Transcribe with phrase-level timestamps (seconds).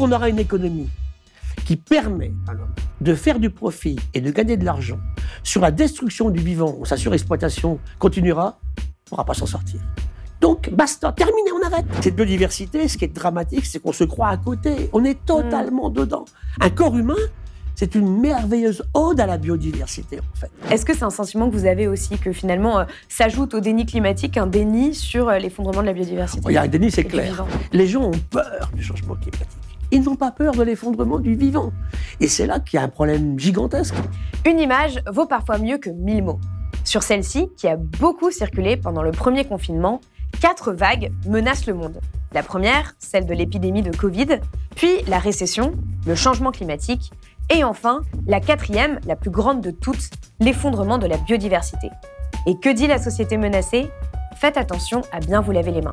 [0.00, 0.88] Qu'on aura une économie
[1.66, 2.72] qui permet à l'homme
[3.02, 4.98] de faire du profit et de gagner de l'argent
[5.42, 9.78] sur la destruction du vivant, où sa surexploitation continuera, on ne pourra pas s'en sortir.
[10.40, 11.84] Donc, basta, terminé, on arrête.
[12.00, 14.88] Cette biodiversité, ce qui est dramatique, c'est qu'on se croit à côté.
[14.94, 16.24] On est totalement dedans.
[16.62, 17.14] Un corps humain,
[17.74, 20.50] c'est une merveilleuse ode à la biodiversité, en fait.
[20.70, 23.84] Est-ce que c'est un sentiment que vous avez aussi, que finalement euh, s'ajoute au déni
[23.84, 26.42] climatique un déni sur euh, l'effondrement de la biodiversité?
[26.48, 27.44] Il y a un déni, c'est clair.
[27.72, 29.59] Les gens ont peur du changement climatique.
[29.92, 31.72] Ils n'ont pas peur de l'effondrement du vivant.
[32.20, 33.94] Et c'est là qu'il y a un problème gigantesque.
[34.46, 36.40] Une image vaut parfois mieux que mille mots.
[36.84, 40.00] Sur celle-ci, qui a beaucoup circulé pendant le premier confinement,
[40.40, 42.00] quatre vagues menacent le monde.
[42.32, 44.38] La première, celle de l'épidémie de Covid,
[44.76, 45.72] puis la récession,
[46.06, 47.10] le changement climatique,
[47.52, 51.90] et enfin, la quatrième, la plus grande de toutes, l'effondrement de la biodiversité.
[52.46, 53.90] Et que dit la société menacée?
[54.36, 55.90] Faites attention à bien vous laver les mains.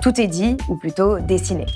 [0.00, 1.66] Tout est dit, ou plutôt dessiné.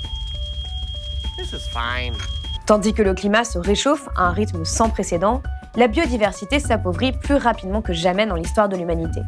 [2.65, 5.41] Tandis que le climat se réchauffe à un rythme sans précédent,
[5.75, 9.21] la biodiversité s'appauvrit plus rapidement que jamais dans l'histoire de l'humanité.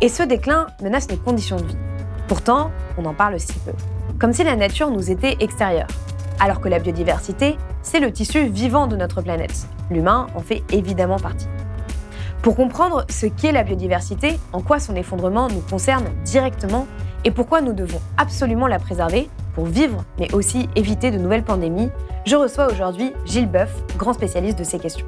[0.00, 1.76] Et ce déclin menace nos conditions de vie.
[2.28, 3.72] Pourtant, on en parle si peu.
[4.18, 5.88] Comme si la nature nous était extérieure.
[6.38, 9.66] Alors que la biodiversité, c'est le tissu vivant de notre planète.
[9.90, 11.48] L'humain en fait évidemment partie.
[12.42, 16.86] Pour comprendre ce qu'est la biodiversité, en quoi son effondrement nous concerne directement
[17.24, 21.88] et pourquoi nous devons absolument la préserver pour vivre, mais aussi éviter de nouvelles pandémies,
[22.26, 25.06] je reçois aujourd'hui Gilles Boeuf, grand spécialiste de ces questions.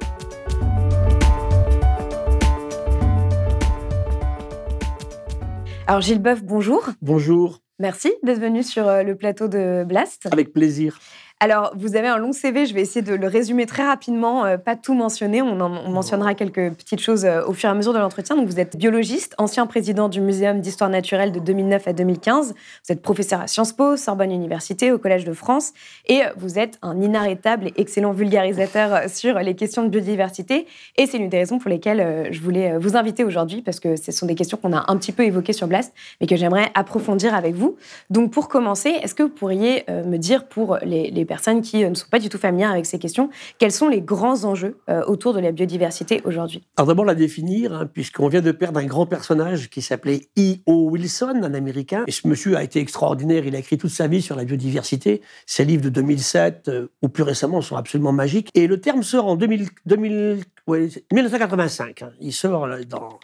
[5.86, 6.82] Alors Gilles Boeuf, bonjour.
[7.02, 10.26] Bonjour, Merci d'être venu sur euh, le plateau de Blast.
[10.32, 10.98] avec plaisir.
[11.40, 14.56] Alors, vous avez un long CV, je vais essayer de le résumer très rapidement, euh,
[14.58, 17.76] pas tout mentionner, on, en- on mentionnera quelques petites choses euh, au fur et à
[17.76, 18.34] mesure de l'entretien.
[18.34, 22.92] Donc, vous êtes biologiste, ancien président du Muséum d'histoire naturelle de 2009 à 2015, vous
[22.92, 25.74] êtes professeur à Sciences Po, Sorbonne Université, au Collège de France,
[26.08, 30.66] et euh, vous êtes un inarrêtable et excellent vulgarisateur sur les questions de biodiversité.
[30.96, 34.10] Et c'est l'une des raisons pour lesquelles je voulais vous inviter aujourd'hui, parce que ce
[34.10, 37.32] sont des questions qu'on a un petit peu évoquées sur Blast, mais que j'aimerais approfondir
[37.32, 37.76] avec vous.
[38.10, 41.94] Donc, pour commencer, est-ce que vous pourriez me dire, pour les personnes qui euh, ne
[41.94, 45.32] sont pas du tout familières avec ces questions, quels sont les grands enjeux euh, autour
[45.34, 46.66] de la biodiversité aujourd'hui?
[46.76, 50.90] Alors d'abord la définir, hein, puisqu'on vient de perdre un grand personnage qui s'appelait E.O.
[50.90, 52.02] Wilson, un Américain.
[52.08, 55.22] Et ce monsieur a été extraordinaire, il a écrit toute sa vie sur la biodiversité.
[55.46, 58.50] Ses livres de 2007 euh, ou plus récemment sont absolument magiques.
[58.54, 62.02] Et le terme sort en 2000, 2000, ouais, 1985.
[62.02, 62.10] hein.
[62.20, 63.20] Il sort là, dans,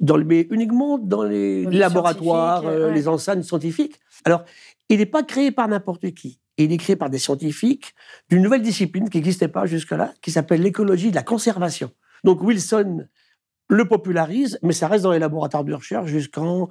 [0.00, 2.94] dans le, mais uniquement dans les, laboratoires, euh, ouais.
[2.94, 4.00] les enseignes scientifiques.
[4.24, 4.44] Alors,
[4.88, 6.39] il n'est pas créé par n'importe qui.
[6.64, 7.94] Il est créé par des scientifiques
[8.28, 11.90] d'une nouvelle discipline qui n'existait pas jusque-là, qui s'appelle l'écologie de la conservation.
[12.24, 13.06] Donc Wilson
[13.70, 16.68] le popularise, mais ça reste dans les laboratoires de recherche jusqu'en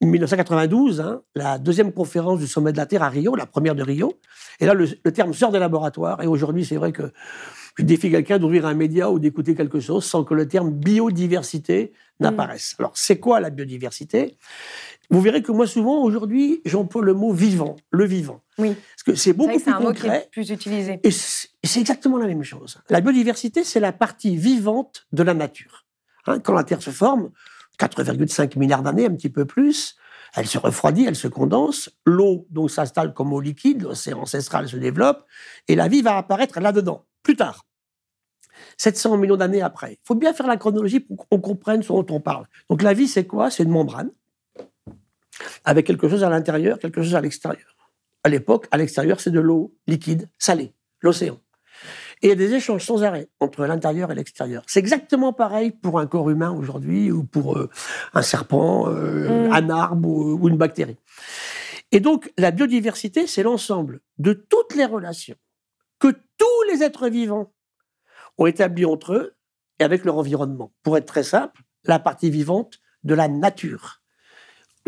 [0.00, 3.82] 1992, hein, la deuxième conférence du sommet de la Terre à Rio, la première de
[3.82, 4.14] Rio.
[4.58, 6.22] Et là, le, le terme sort des laboratoires.
[6.22, 7.12] Et aujourd'hui, c'est vrai que
[7.76, 11.92] je défie quelqu'un d'ouvrir un média ou d'écouter quelque chose sans que le terme biodiversité
[12.18, 12.74] n'apparaisse.
[12.78, 14.36] Alors, c'est quoi la biodiversité?
[15.10, 18.42] Vous verrez que moi, souvent, aujourd'hui, j'emploie le mot vivant, le vivant.
[18.58, 18.74] Oui.
[18.74, 21.00] Parce que c'est beaucoup plus un mot qui est plus utilisé.
[21.02, 22.78] Et c'est c'est exactement la même chose.
[22.88, 25.86] La biodiversité, c'est la partie vivante de la nature.
[26.26, 27.30] Hein, quand la Terre se forme,
[27.78, 29.96] 4,5 milliards d'années, un petit peu plus,
[30.34, 34.76] elle se refroidit, elle se condense, l'eau donc s'installe comme eau liquide, l'océan ancestral se
[34.76, 35.24] développe,
[35.68, 37.66] et la vie va apparaître là-dedans, plus tard.
[38.76, 39.92] 700 millions d'années après.
[39.92, 42.46] Il faut bien faire la chronologie pour qu'on comprenne ce dont on parle.
[42.68, 43.50] Donc la vie, c'est quoi?
[43.50, 44.10] C'est une membrane,
[45.64, 47.76] avec quelque chose à l'intérieur, quelque chose à l'extérieur.
[48.24, 51.38] À l'époque, à l'extérieur, c'est de l'eau liquide, salée, l'océan.
[52.20, 54.64] Et il y a des échanges sans arrêt entre l'intérieur et l'extérieur.
[54.66, 57.70] C'est exactement pareil pour un corps humain aujourd'hui ou pour euh,
[58.12, 59.52] un serpent, euh, Mm.
[59.52, 60.96] un arbre ou, ou une bactérie.
[61.92, 65.36] Et donc, la biodiversité, c'est l'ensemble de toutes les relations
[66.00, 67.52] que tous les êtres vivants
[68.36, 69.36] ont établies entre eux
[69.78, 70.72] et avec leur environnement.
[70.82, 74.02] Pour être très simple, la partie vivante de la nature.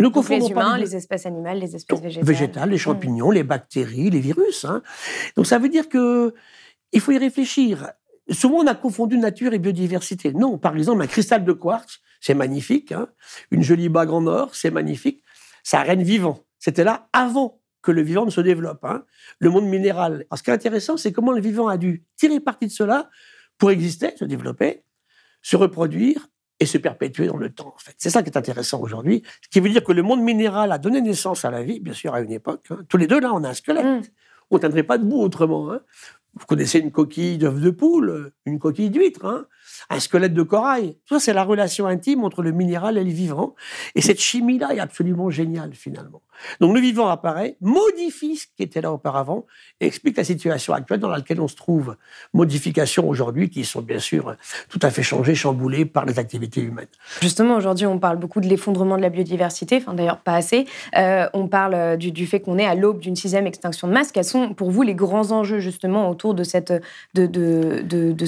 [0.01, 2.25] Ne confondons les humains, les espèces animales, les espèces végétales.
[2.27, 4.65] végétales, les champignons, les bactéries, les virus.
[4.65, 4.83] hein.
[5.37, 6.35] Donc ça veut dire que
[6.93, 7.93] il faut y réfléchir.
[8.31, 10.33] Souvent, on a confondu nature et biodiversité.
[10.33, 12.93] Non, par exemple, un cristal de quartz, c'est magnifique.
[12.93, 13.09] hein.
[13.51, 15.23] Une jolie bague en or, c'est magnifique.
[15.63, 16.41] Ça de vivant.
[16.59, 18.85] C'était là avant que le vivant ne se développe.
[18.85, 19.05] hein.
[19.39, 20.13] Le monde minéral.
[20.31, 23.09] Alors, ce qui est intéressant, c'est comment le vivant a dû tirer parti de cela
[23.59, 24.85] pour exister, se développer,
[25.43, 26.29] se reproduire
[26.61, 27.73] et se perpétuer dans le temps.
[27.75, 27.95] En fait.
[27.99, 29.23] C'est ça qui est intéressant aujourd'hui.
[29.43, 31.95] Ce qui veut dire que le monde minéral a donné naissance à la vie, bien
[31.95, 32.67] sûr, à une époque.
[32.71, 32.81] hein.
[32.89, 33.85] Tous les deux, là, on a un squelette.
[33.85, 34.03] Mm.
[34.51, 35.73] On ne tiendrait pas debout autrement.
[35.73, 35.81] hein.
[36.35, 39.47] Vous connaissez une coquille d'œuf de poule, une coquille d'huître, hein,
[39.89, 40.97] un squelette de corail.
[41.09, 43.55] Ça, c'est la relation intime entre le minéral et le vivant.
[43.95, 46.23] Et cette chimie-là est absolument géniale, finalement.
[46.61, 49.47] Donc le vivant apparaît, modifie ce qui était là auparavant
[49.81, 51.97] et explique la situation actuelle dans laquelle on se trouve.
[52.33, 54.37] Modifications aujourd'hui qui sont bien sûr
[54.69, 56.87] tout à fait changées, chamboulées par les activités humaines.
[57.21, 60.67] Justement, aujourd'hui, on parle beaucoup de l'effondrement de la biodiversité, enfin d'ailleurs pas assez.
[60.97, 64.13] Euh, on parle euh, du, fait qu'on est à l'aube d'une sixième extinction de masse.
[64.13, 66.59] Quels sont pour vous les grands enjeux justement autour de ce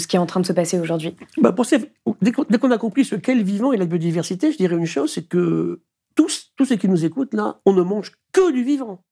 [0.07, 1.17] qui est en train de se passer aujourd'hui?
[1.43, 1.93] Bah, pour ces-
[2.23, 5.13] dès qu'on a compris ce qu'est le vivant et la biodiversité, je dirais une chose,
[5.13, 5.83] c'est que
[6.15, 9.03] tous, tous ceux qui nous écoutent là, on ne mange que du vivant.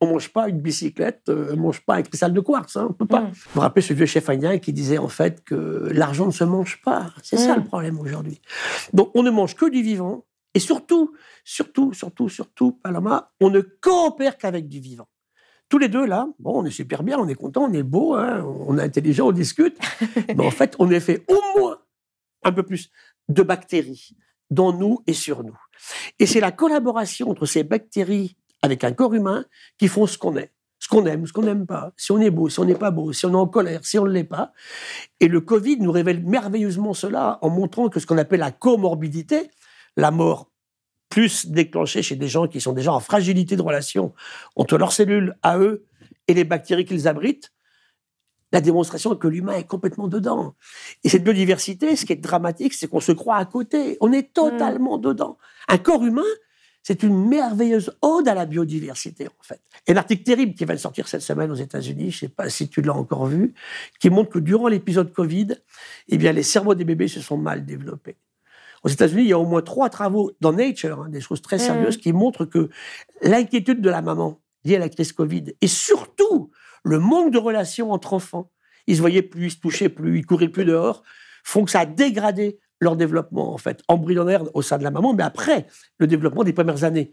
[0.00, 2.92] On mange pas une bicyclette, euh, on mange pas un cristal de quartz, hein, on
[2.92, 3.22] peut pas.
[3.22, 3.30] Mm.
[3.30, 6.44] Vous vous rappelez ce vieux chef indien qui disait en fait que l'argent ne se
[6.44, 7.12] mange pas.
[7.22, 7.60] C'est ça Mm.
[7.60, 8.40] le problème aujourd'hui.
[8.92, 10.24] Donc on ne mange que du vivant
[10.54, 11.14] et surtout,
[11.44, 15.08] surtout, surtout, surtout, Paloma, on ne coopère qu'avec du vivant.
[15.68, 18.14] Tous les deux là, bon, on est super bien, on est content, on est beau,
[18.14, 19.76] hein, on est intelligent, on discute.
[20.28, 21.78] Mais en fait, on est fait au moins
[22.44, 22.90] un peu plus
[23.28, 24.10] de bactéries
[24.50, 25.58] dans nous et sur nous.
[26.18, 29.44] Et c'est la collaboration entre ces bactéries avec un corps humain
[29.78, 30.52] qui font ce qu'on est.
[30.78, 32.90] Ce qu'on aime, ce qu'on n'aime pas, si on est beau, si on n'est pas
[32.90, 34.52] beau, si on est en colère, si on ne l'est pas.
[35.20, 39.50] Et le Covid nous révèle merveilleusement cela en montrant que ce qu'on appelle la comorbidité,
[39.96, 40.50] la mort
[41.16, 44.12] plus déclenchée chez des gens qui sont déjà en fragilité de relation
[44.54, 45.86] entre leurs cellules à eux
[46.28, 47.54] et les bactéries qu'ils abritent,
[48.52, 50.56] la démonstration est que l'humain est complètement dedans.
[51.04, 53.96] Et cette biodiversité, ce qui est dramatique, c'est qu'on se croit à côté.
[54.02, 55.38] On est totalement dedans.
[55.68, 56.20] Un corps humain,
[56.82, 59.62] c'est une merveilleuse ode à la biodiversité, en fait.
[59.86, 62.50] Et un article terrible qui de sortir cette semaine aux États-Unis, je ne sais pas
[62.50, 63.54] si tu l'as encore vu,
[64.00, 65.56] qui montre que durant l'épisode Covid,
[66.08, 68.18] eh bien, les cerveaux des bébés se sont mal développés.
[68.86, 71.58] Aux États-Unis, il y a au moins trois travaux dans Nature, hein, des choses très
[71.58, 72.68] sérieuses, qui montrent que
[73.20, 76.52] l'inquiétude de la maman liée à la crise Covid, et surtout
[76.84, 78.52] le manque de relations entre enfants,
[78.86, 81.02] ils se voyaient plus, ils se touchaient plus, ils couraient plus dehors,
[81.42, 85.14] font que ça a dégradé leur développement, en fait, embryonnaire au sein de la maman,
[85.14, 85.66] mais après
[85.98, 87.10] le développement des premières années.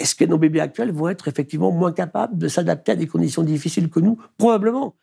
[0.00, 3.44] Est-ce que nos bébés actuels vont être effectivement moins capables de s'adapter à des conditions
[3.44, 4.18] difficiles que nous?
[4.36, 4.96] Probablement.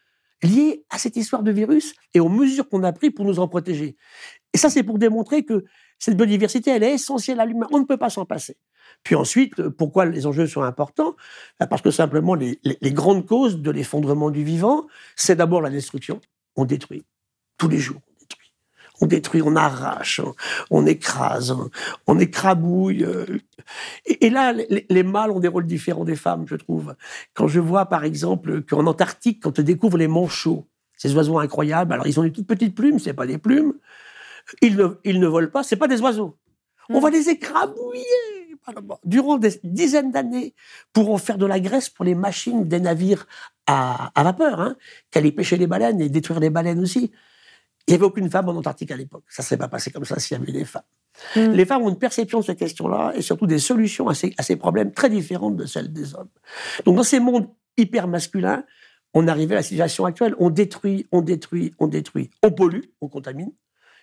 [0.44, 3.48] Lié à cette histoire de virus et aux mesures qu'on a prises pour nous en
[3.48, 3.96] protéger.
[4.54, 5.64] Et ça, c'est pour démontrer que
[6.02, 7.68] cette biodiversité, elle est essentielle à l'humain.
[7.72, 8.58] On ne peut pas s'en passer.
[9.04, 11.16] Puis ensuite, euh, pourquoi les enjeux sont importants?
[11.60, 16.20] Ben, Parce que simplement, les, grandes causes de l'effondrement du vivant, c'est d'abord la destruction.
[16.56, 17.06] On détruit.
[17.60, 18.52] Tous les jours, on détruit.
[19.00, 20.22] On détruit, on arrache,
[20.72, 21.56] on, écrase,
[22.08, 23.04] on, écrabouille.
[23.04, 23.38] euh.
[24.08, 26.96] Et, là, les, les mâles ont des rôles différents des femmes, je trouve.
[27.36, 30.66] Quand je vois, par exemple, qu'en Antarctique, quand on découvre les manchots,
[30.98, 33.74] ces oiseaux incroyables, alors ils ont des toutes petites plumes, c'est pas des plumes,
[34.62, 36.38] ils ne, ils ne volent pas, c'est pas des oiseaux.
[36.90, 37.04] On Mm.
[37.04, 38.04] va les écrabouiller
[39.06, 40.54] durant des dizaines d'années
[40.94, 43.26] pour en faire de la graisse pour les machines des navires
[43.68, 44.76] à, à vapeur, hein,
[45.10, 47.12] qui allaient pêcher les baleines et détruire les baleines aussi.
[47.88, 49.24] Il n'y avait aucune femme en Antarctique à l'époque.
[49.30, 50.84] Ça ne serait pas passé comme ça s'il y avait des femmes.
[51.36, 51.52] Mm.
[51.54, 54.44] Les femmes ont une perception de ces questions-là et surtout des solutions à ces, à
[54.44, 56.30] ces problèmes très différentes de celles des hommes.
[56.86, 58.64] Donc dans ces mondes hyper masculins,
[59.14, 60.36] on arrivait à la situation actuelle.
[60.38, 62.30] On détruit, on détruit, on détruit.
[62.44, 63.52] On pollue, on contamine.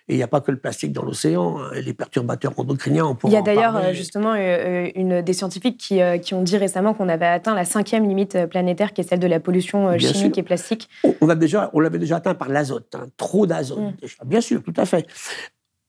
[0.09, 3.15] Et il n'y a pas que le plastique dans l'océan, et les perturbateurs endocriniens.
[3.25, 6.41] Il y a d'ailleurs euh, justement euh, euh, une, des scientifiques qui, euh, qui ont
[6.41, 9.39] dit récemment qu'on avait atteint la cinquième limite euh, planétaire, qui est celle de la
[9.39, 10.39] pollution euh, Bien chimique sûr.
[10.41, 10.89] et plastique.
[11.21, 13.77] On- a déjà, on l'avait déjà atteint par l'azote, hein, trop d'azote.
[13.77, 14.25] Mm.
[14.25, 15.05] Bien sûr, tout à fait.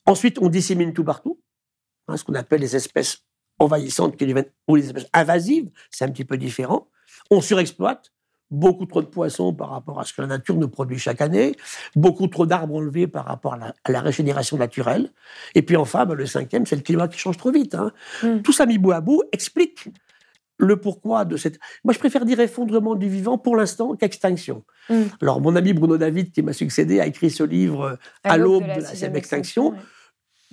[0.05, 1.39] Ensuite, on dissémine tout partout,
[2.07, 3.23] hein, ce qu'on appelle les espèces
[3.57, 6.87] envahissantes qui deviennent, ou les espèces invasives, c'est un petit peu différent.
[7.31, 8.11] On surexploite,
[8.51, 11.55] beaucoup trop de poissons par rapport à ce que la nature nous produit chaque année,
[11.95, 15.09] beaucoup trop d'arbres enlevés par rapport à la, à la régénération naturelle.
[15.55, 17.73] Et puis enfin, ben, le cinquième, c'est le climat qui change trop vite.
[17.75, 17.91] hein.
[18.21, 18.41] Mm.
[18.41, 19.87] Tout ça mis bout à bout explique
[20.57, 21.59] le pourquoi de cette...
[21.83, 24.63] Moi, je préfère dire effondrement du vivant pour l'instant qu'extinction.
[24.89, 25.01] Mm.
[25.21, 28.81] Alors, mon ami Bruno David, qui m'a succédé, a écrit ce livre À l'aube de
[28.81, 29.71] la sixième extinction.
[29.71, 29.77] ouais.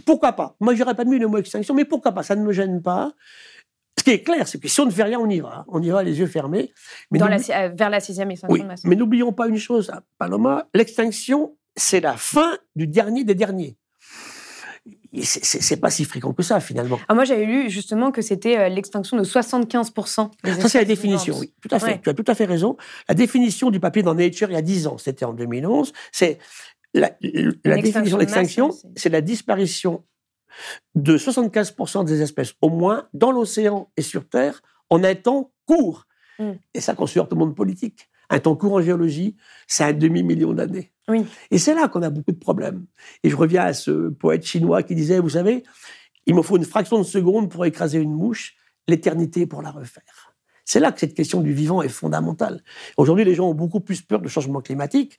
[0.07, 0.55] Pourquoi pas?
[0.61, 2.23] Moi, j'aurais pas mis le mot extinction, mais pourquoi pas?
[2.23, 3.13] Ça ne me gêne pas.
[3.99, 5.65] Ce qui est clair, c'est que si on ne fait rien, on y va.
[5.69, 6.73] On y va les yeux fermés.
[7.11, 8.85] Mais Dans n'oublie- la si- euh, vers la sixième extinction oui, de masse.
[8.85, 13.77] mais n'oublions pas une chose, hein, Paloma, l'extinction, c'est la fin du dernier des derniers.
[15.23, 16.99] c'est- pas si fréquent que ça, finalement.
[17.09, 20.31] Ah, moi, j'avais lu justement que c'était euh, l'extinction de 75%.
[20.45, 21.55] des Ça, c'est la définition, oui.
[21.63, 21.87] Tout à fait.
[21.87, 22.01] Ouais.
[22.03, 22.77] Tu as tout à fait raison.
[23.09, 26.39] La définition du papier dans Nature, il y a 10 ans, c'était en 2011, c'est
[26.95, 30.05] la, définition de extinction de l'extinction, c'est la disparition
[30.95, 36.07] de 75% des espèces au moins dans l'océan et sur Terre en un temps court.
[36.39, 36.53] Mm.
[36.75, 38.09] Et ça considère tout le monde politique.
[38.31, 39.37] Un temps court en géologie,
[39.67, 40.93] c'est un demi-million d'années.
[41.09, 41.25] Oui.
[41.51, 42.87] Et c'est là qu'on a beaucoup de problèmes.
[43.23, 45.63] Et je reviens à ce poète chinois qui disait, vous savez,
[46.27, 48.55] il me faut une fraction de seconde pour écraser une mouche,
[48.87, 50.35] l'éternité pour la refaire.
[50.67, 52.63] C'est là que cette question du vivant est fondamentale.
[52.99, 55.19] Aujourd'hui, les gens ont beaucoup plus peur du changement climatique.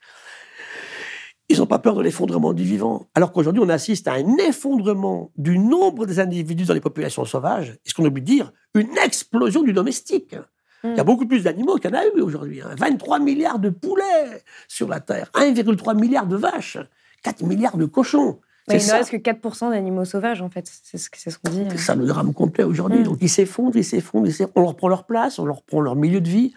[1.52, 3.08] Ils n'ont pas peur de l'effondrement du vivant.
[3.16, 7.72] Alors qu'aujourd'hui, on assiste à un effondrement du nombre des individus dans les populations sauvages.
[7.86, 10.36] Et ce qu'on oublie de dire, une explosion du domestique.
[10.84, 11.06] Il y a Mm.
[11.08, 12.62] beaucoup plus d'animaux qu'il y en a eu aujourd'hui.
[12.62, 12.70] hein.
[12.78, 16.78] 23 milliards de poulets sur la Terre, 1,3 milliard de vaches,
[17.24, 18.40] 4 milliards de cochons.
[18.70, 20.70] Mais il ne reste que 4% d'animaux sauvages, en fait.
[20.84, 21.66] C'est ce qu'on dit.
[21.72, 23.00] C'est ça le drame complet aujourd'hui.
[23.00, 23.04] Mm.
[23.04, 26.22] Donc ils s'effondrent, ils s'effondrent, on leur prend leur place, on leur prend leur milieu
[26.22, 26.54] de vie.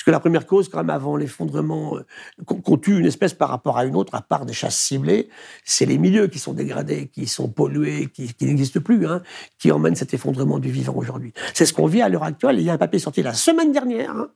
[0.00, 2.04] Parce que la première cause, quand même, avant l'effondrement, euh,
[2.44, 5.28] qu'on tue une espèce par rapport à une autre, à part des chasses ciblées,
[5.62, 9.22] c'est les milieux qui sont dégradés, qui sont pollués, qui, qui n'existent plus, hein,
[9.58, 11.34] qui emmènent cet effondrement du vivant aujourd'hui.
[11.52, 12.58] C'est ce qu'on vit à l'heure actuelle.
[12.58, 14.30] Il y a un papier sorti la semaine dernière, hein,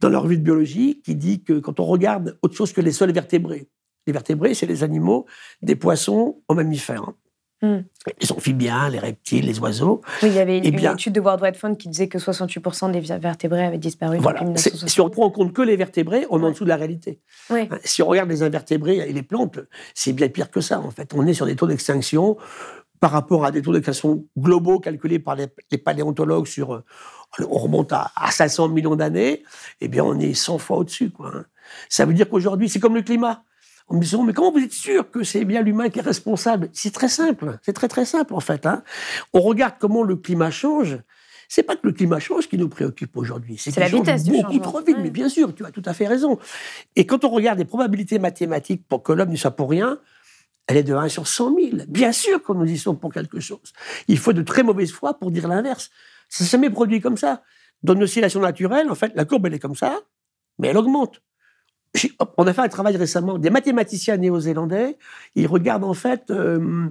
[0.00, 2.92] dans la revue de biologie, qui dit que quand on regarde autre chose que les
[2.92, 3.70] seuls vertébrés,
[4.06, 5.26] les vertébrés, c'est les animaux,
[5.62, 7.02] des poissons aux mammifères.
[7.02, 7.14] hein.
[7.64, 7.84] Mm.
[8.20, 10.00] Les amphibiens, les reptiles, les oiseaux.
[10.24, 12.18] Oui, il y avait Eh une bien- étude de World Wide Fund qui disait que
[12.18, 14.40] 68% des vertébrés avaient disparu Voilà.
[14.40, 14.88] depuis C'est- 1960.
[14.90, 17.20] Si on prend en compte que les vertébrés, on est en dessous de la réalité.
[17.50, 19.60] Hein, Si on regarde les invertébrés et les plantes,
[19.94, 21.14] c'est bien pire que ça, en fait.
[21.14, 22.36] On est sur des taux d'extinction
[22.98, 26.74] par rapport à des taux d'extinction globaux calculés par les, les paléontologues sur.
[26.74, 26.84] euh,
[27.48, 29.44] On remonte à, à 500 millions d'années,
[29.80, 31.30] eh bien, on est 100 fois au-dessus, quoi.
[31.32, 31.44] hein.
[31.88, 33.44] Ça veut dire qu'aujourd'hui, c'est comme le climat.
[33.92, 36.02] On me dit souvent, mais comment vous êtes sûr que c'est bien l'humain qui est
[36.02, 36.70] responsable?
[36.72, 38.64] C'est très simple, c'est très très simple en fait.
[38.64, 38.82] hein.
[39.34, 40.98] On regarde comment le climat change.
[41.46, 43.58] C'est pas que le climat change qui nous préoccupe aujourd'hui.
[43.58, 44.96] C'est qu'il la change vitesse du beaucoup trop vite.
[44.96, 45.02] Ouais.
[45.02, 46.38] Mais bien sûr, tu as tout à fait raison.
[46.96, 49.98] Et quand on regarde les probabilités mathématiques pour que l'homme n'y soit pour rien,
[50.66, 51.76] elle est de 1 sur 100 000.
[51.88, 53.74] Bien sûr qu'on nous y sommes pour quelque chose.
[54.08, 55.90] Il faut de très mauvaise foi pour dire l'inverse.
[56.30, 57.42] Ça s'est jamais produit comme ça.
[57.82, 60.00] Dans une oscillation naturelle, en fait, la courbe, elle est comme ça,
[60.58, 61.20] mais elle augmente.
[62.38, 64.96] On a fait un travail récemment, des mathématiciens néo-zélandais,
[65.34, 66.88] ils regardent en fait, euh,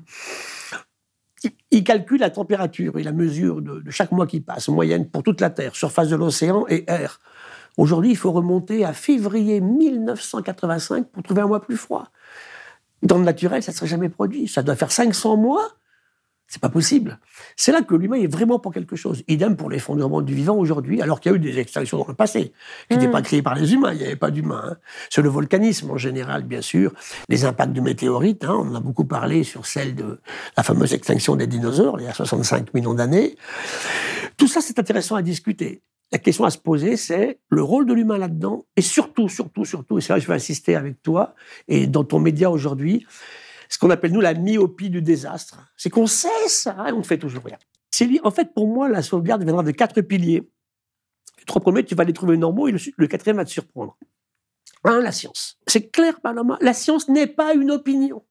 [1.72, 5.24] ils- calculent la température et la mesure de, chaque mois qui passe, en moyenne pour
[5.24, 7.20] toute la Terre, surface de l'océan et air.
[7.78, 12.12] Aujourd'hui, il faut remonter à février 1985 pour trouver un mois plus froid.
[13.02, 14.48] Dans le naturel, ça ne serait jamais produit.
[14.48, 15.68] Ça doit faire 500 mois.
[16.54, 17.18] C'est pas possible.
[17.56, 19.24] C'est là que l'humain est vraiment pour quelque chose.
[19.30, 22.14] Idem pour l'effondrement du vivant aujourd'hui, alors qu'il y a eu des extinctions dans le
[22.14, 22.52] passé,
[22.90, 23.12] qui n'étaient Mm.
[23.12, 23.94] pas créées par les humains.
[23.94, 24.62] Il n'y avait pas d'humains.
[24.72, 24.76] hein.
[25.10, 26.92] C'est le volcanisme en général, bien sûr.
[27.30, 30.20] Les impacts de météorites, hein, on en a beaucoup parlé sur celle de
[30.58, 33.38] la fameuse extinction des dinosaures, il y a 65 millions d'années.
[34.36, 35.82] Tout ça, c'est intéressant à discuter.
[36.12, 39.98] La question à se poser, c'est le rôle de l'humain là-dedans, et surtout, surtout, surtout,
[39.98, 41.34] et c'est là que je vais insister avec toi,
[41.70, 43.06] et dans ton média aujourd'hui,
[43.72, 45.58] ce qu'on appelle, nous, la myopie du désastre.
[45.78, 47.58] C'est qu'on sait ça, et on ne fait toujours rien.
[47.90, 50.44] C'est en fait, pour moi, la sauvegarde viendra de quatre piliers.
[51.40, 53.98] Les trois premiers, tu vas les trouver normaux, et le, quatrième va te surprendre.
[54.84, 55.58] Un, la science.
[55.68, 58.26] C'est clair, Paloma, la science n'est pas une opinion.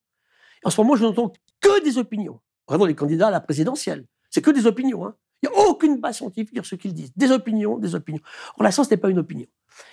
[0.63, 2.39] En ce moment, je n'entends que des opinions.
[2.69, 5.07] Vraiment, les candidats à la présidentielle, c'est que des opinions.
[5.07, 5.17] hein.
[5.43, 7.13] Il n'y a aucune base scientifique sur ce qu'ils disent.
[7.17, 8.21] Des opinions, des opinions.
[8.59, 9.47] Or, la science n'est pas une opinion.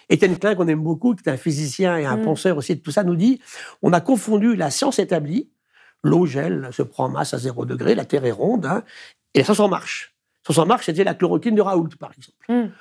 [0.10, 2.24] Étienne Klein, qu'on aime beaucoup, qui est un physicien et un Mm.
[2.24, 3.40] penseur aussi de tout ça, nous dit
[3.82, 5.50] on a confondu la science établie,
[6.04, 8.84] l'eau gèle, se prend en masse à zéro degré, la Terre est ronde, hein,
[9.34, 10.14] et la science en marche.
[10.48, 12.46] La science en marche, c'était la chloroquine de Raoult, par exemple.
[12.52, 12.72] Mm.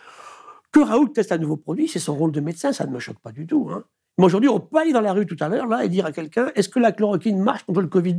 [0.72, 3.18] Que Raoult teste un nouveau produit, c'est son rôle de médecin, ça ne me choque
[3.20, 3.68] pas du tout.
[3.72, 3.84] hein.
[4.18, 6.12] Mais aujourd'hui, on peut aller dans la rue tout à l'heure là et dire à
[6.12, 8.18] quelqu'un est-ce que la chloroquine marche contre le Covid?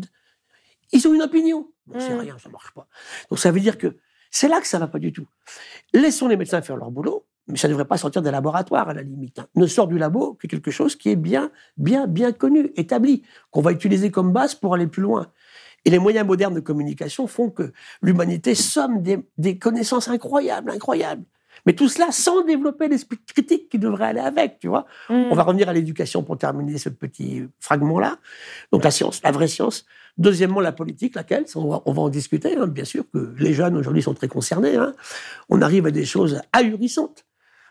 [0.94, 1.70] Ils ont une opinion.
[1.88, 2.20] Non, c'est Mm.
[2.20, 2.88] rien, ça marche pas.
[3.30, 3.98] Donc ça veut dire que
[4.32, 5.26] c'est là que ça va pas du tout.
[5.94, 8.94] Laissons les médecins faire leur boulot, mais ça ne devrait pas sortir des laboratoires à
[8.94, 9.40] la limite.
[9.40, 9.48] hein.
[9.56, 13.62] Ne sort du labo que quelque chose qui est bien, bien, bien connu, établi, qu'on
[13.62, 15.28] va utiliser comme base pour aller plus loin.
[15.86, 21.24] Et les moyens modernes de communication font que l'humanité somme des, des connaissances incroyables, incroyables.
[21.66, 24.86] Mais tout cela sans développer l'esprit critique qui devrait aller avec, tu vois.
[25.10, 25.28] Mm.
[25.32, 28.18] On va revenir à l'éducation pour terminer ce petit fragment-là.
[28.72, 29.86] Donc la science, la vraie science.
[30.18, 32.58] Deuxièmement, la politique, laquelle on va, on va en discuter.
[32.58, 32.68] hein.
[32.68, 34.76] Bien sûr que les jeunes aujourd'hui sont très concernés.
[34.76, 34.94] hein.
[35.50, 37.26] On arrive à des choses ahurissantes.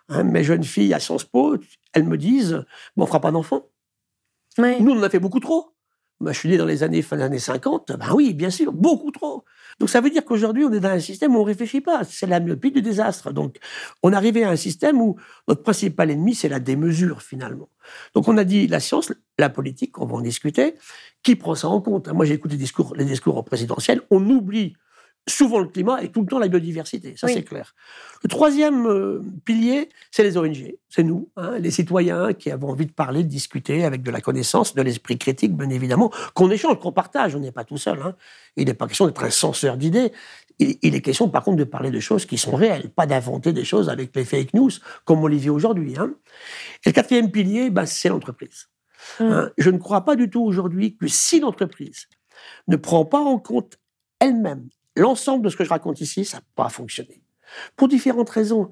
[0.09, 0.23] hein.
[0.25, 1.57] Mes jeunes filles à Sciences Po,
[1.93, 2.65] elles me disent,
[2.97, 3.67] bon, on fera pas d'enfants.
[4.81, 5.76] Nous, on en a fait beaucoup trop.
[6.19, 7.93] Moi, je suis né dans les années fin des années 50.
[7.99, 9.45] Ben oui, bien sûr, beaucoup trop.
[9.79, 12.05] Donc ça veut dire qu'aujourd'hui, on est dans un système où on ne réfléchit pas.
[12.05, 13.33] C'est la myopie du désastre.
[13.33, 13.59] Donc
[14.03, 17.69] on est arrivé à un système où notre principal ennemi, c'est la démesure, finalement.
[18.15, 20.75] Donc on a dit la science, la politique, on va en discuter,
[21.23, 22.09] qui prend ça en compte?
[22.09, 24.75] Moi, j'écoute les discours, les discours présidentiels, on oublie
[25.29, 27.15] souvent le climat et tout le temps la biodiversité.
[27.17, 27.75] Ça, c'est clair.
[28.23, 30.75] Le troisième euh, pilier, c'est les ONG.
[30.89, 34.21] C'est nous, hein, les citoyens qui avons envie de parler, de discuter avec de la
[34.21, 37.35] connaissance, de l'esprit critique, bien évidemment, qu'on échange, qu'on partage.
[37.35, 38.01] On n'est pas tout seul.
[38.03, 38.15] Hein.
[38.57, 40.13] Il n'est pas question d'être un censeur d'idées.
[40.59, 43.65] Il, est question, par contre, de parler de choses qui sont réelles, pas d'inventer des
[43.65, 44.71] choses avec les fake news,
[45.05, 45.97] comme Olivier aujourd'hui.
[45.99, 46.15] Hein.
[46.85, 48.69] Et le quatrième pilier, ben, c'est l'entreprise.
[49.21, 49.51] Mmh.
[49.59, 52.07] Je ne crois pas du tout aujourd'hui que si l'entreprise
[52.69, 53.79] ne prend pas en compte
[54.19, 57.23] elle-même l'ensemble de ce que je raconte ici, ça n'a pas fonctionné.
[57.77, 58.71] Pour différentes raisons.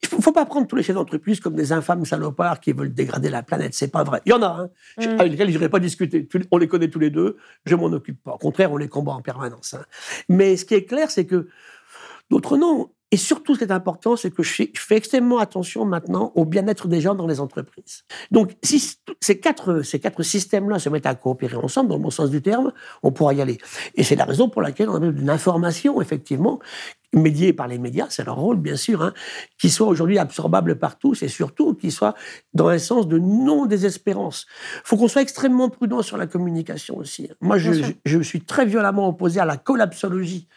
[0.00, 2.94] Il ne faut pas prendre tous les chefs d'entreprise comme des infâmes salopards qui veulent
[2.94, 3.74] dégrader la planète.
[3.74, 4.22] C'est pas vrai.
[4.26, 5.18] Il y en a, hein, mm.
[5.18, 6.28] avec lesquels je n'irai pas discuter.
[6.52, 7.36] On les connaît tous les deux.
[7.66, 8.34] Je m'en occupe pas.
[8.34, 9.74] Au contraire, on les combat en permanence.
[9.74, 9.84] Hein.
[10.28, 11.48] Mais ce qui est clair, c'est que
[12.30, 12.92] d'autres non.
[13.10, 16.88] Et surtout, ce qui est important, c'est que je fais extrêmement attention maintenant au bien-être
[16.88, 18.04] des gens dans les entreprises.
[18.30, 22.10] Donc, si ces quatre, ces quatre systèmes-là se mettent à coopérer ensemble, dans le bon
[22.10, 22.72] sens du terme,
[23.02, 23.58] on pourra y aller.
[23.94, 26.60] Et c'est la raison pour laquelle on a une information, effectivement,
[27.14, 29.14] médiée par les médias, c'est leur rôle, bien sûr, hein,
[29.58, 32.14] qui soit aujourd'hui absorbable par tous et surtout qui soit
[32.52, 34.46] dans un sens de non-désespérance.
[34.76, 37.30] Il faut qu'on soit extrêmement prudent sur la communication aussi.
[37.40, 40.48] Moi, je, je, je, suis très violemment opposé à la collapsologie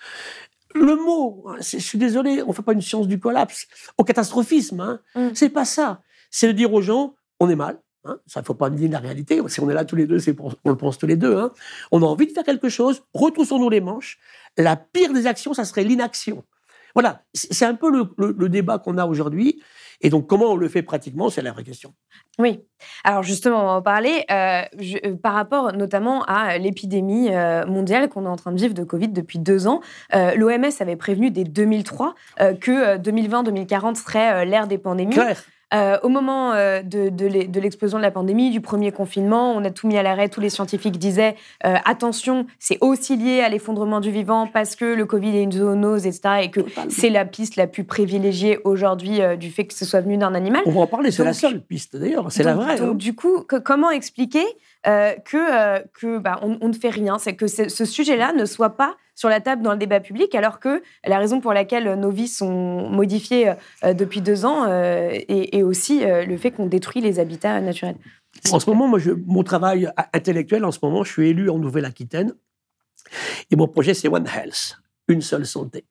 [0.75, 4.03] le mot, hein, je suis désolé, on ne fait pas une science du collapse, au
[4.03, 4.79] catastrophisme.
[4.79, 4.99] Hein.
[5.15, 5.29] Mm.
[5.33, 6.01] C'est pas ça.
[6.29, 7.79] C'est de dire aux gens, on est mal.
[8.03, 9.41] Hein, ça, il ne faut pas nier la réalité.
[9.47, 11.51] Si on est là tous les deux, c'est on le pense tous les deux.
[11.91, 14.19] On a envie de faire quelque chose, retroussons-nous les manches.
[14.57, 16.43] La pire des actions, ça serait l'inaction.
[16.93, 19.61] Voilà, c'est un peu le débat qu'on a aujourd'hui.
[20.01, 21.93] Et donc, comment on le fait pratiquement, c'est la vraie question.
[22.39, 22.61] Oui.
[23.03, 24.61] Alors justement, on va en parler euh,
[25.05, 28.83] euh, par rapport notamment à l'épidémie euh, mondiale qu'on est en train de vivre de
[28.83, 29.81] Covid depuis deux ans.
[30.13, 32.15] L'OMS avait prévenu dès 2003
[32.59, 35.13] que 2020-2040 serait l'ère des pandémies.
[35.13, 35.43] Claire.
[35.73, 39.87] Euh, au moment euh, de, l'explosion de la pandémie, du premier confinement, on a tout
[39.87, 40.27] mis à l'arrêt.
[40.27, 41.35] Tous les scientifiques disaient
[41.65, 45.51] euh, attention, c'est aussi lié à l'effondrement du vivant parce que le Covid est une
[45.51, 46.21] zoonose, etc.
[46.43, 50.17] Et que c'est la piste la plus privilégiée aujourd'hui du fait que ce soit venu
[50.17, 50.61] d'un animal.
[50.65, 52.77] On va en parler, c'est la seule piste d'ailleurs, c'est la vraie.
[52.77, 52.95] Donc, hein.
[52.95, 54.45] du coup, comment expliquer
[54.83, 59.29] que, que bah, on, ne fait rien C'est que ce sujet-là ne soit pas sur
[59.29, 62.89] la table dans le débat public, alors que la raison pour laquelle nos vies sont
[62.89, 63.53] modifiées
[63.83, 67.97] euh, depuis deux ans euh, est, aussi euh, le fait qu'on détruit les habitats naturels.
[68.51, 72.33] En ce moment, moi, mon travail intellectuel, en ce moment, je suis élu en Nouvelle-Aquitaine.
[73.51, 75.85] Et mon projet, c'est One Health, une seule santé.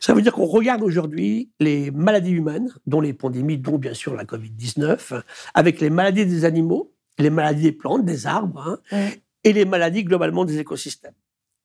[0.00, 4.14] Ça veut dire qu'on regarde aujourd'hui les maladies humaines, dont les pandémies, dont bien sûr
[4.14, 5.20] la Covid-19,
[5.52, 9.10] avec les maladies des animaux, les maladies des plantes, des arbres, hein,
[9.44, 11.12] et les maladies globalement des écosystèmes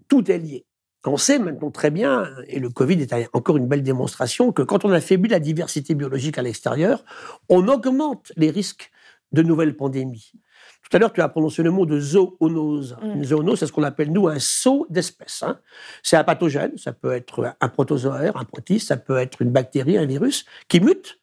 [0.08, 0.65] tout est lié.
[1.06, 4.84] On sait maintenant très bien, et le Covid est encore une belle démonstration, que quand
[4.84, 7.06] on affaiblit la diversité biologique à l'extérieur,
[7.48, 8.91] on augmente les risques
[9.32, 10.34] de nouvelles pandémies.
[10.89, 12.98] Tout à l'heure, tu as prononcé le mot de zoonose.
[13.02, 13.15] Mm.
[13.15, 15.43] Une zoonose, c'est ce qu'on appelle, nous, un saut d'espèce.
[15.43, 15.60] Hein.
[16.04, 19.98] C'est un pathogène, ça peut être un protozoaire, un protiste, ça peut être une bactérie,
[19.98, 21.20] un virus, qui mute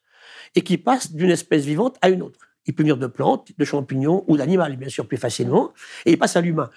[0.55, 2.39] et qui passe d'une espèce vivante à une autre.
[2.67, 5.71] Il peut venir de plantes, de champignons ou d'animaux, bien sûr, plus facilement,
[6.05, 6.69] et il passe à l'humain.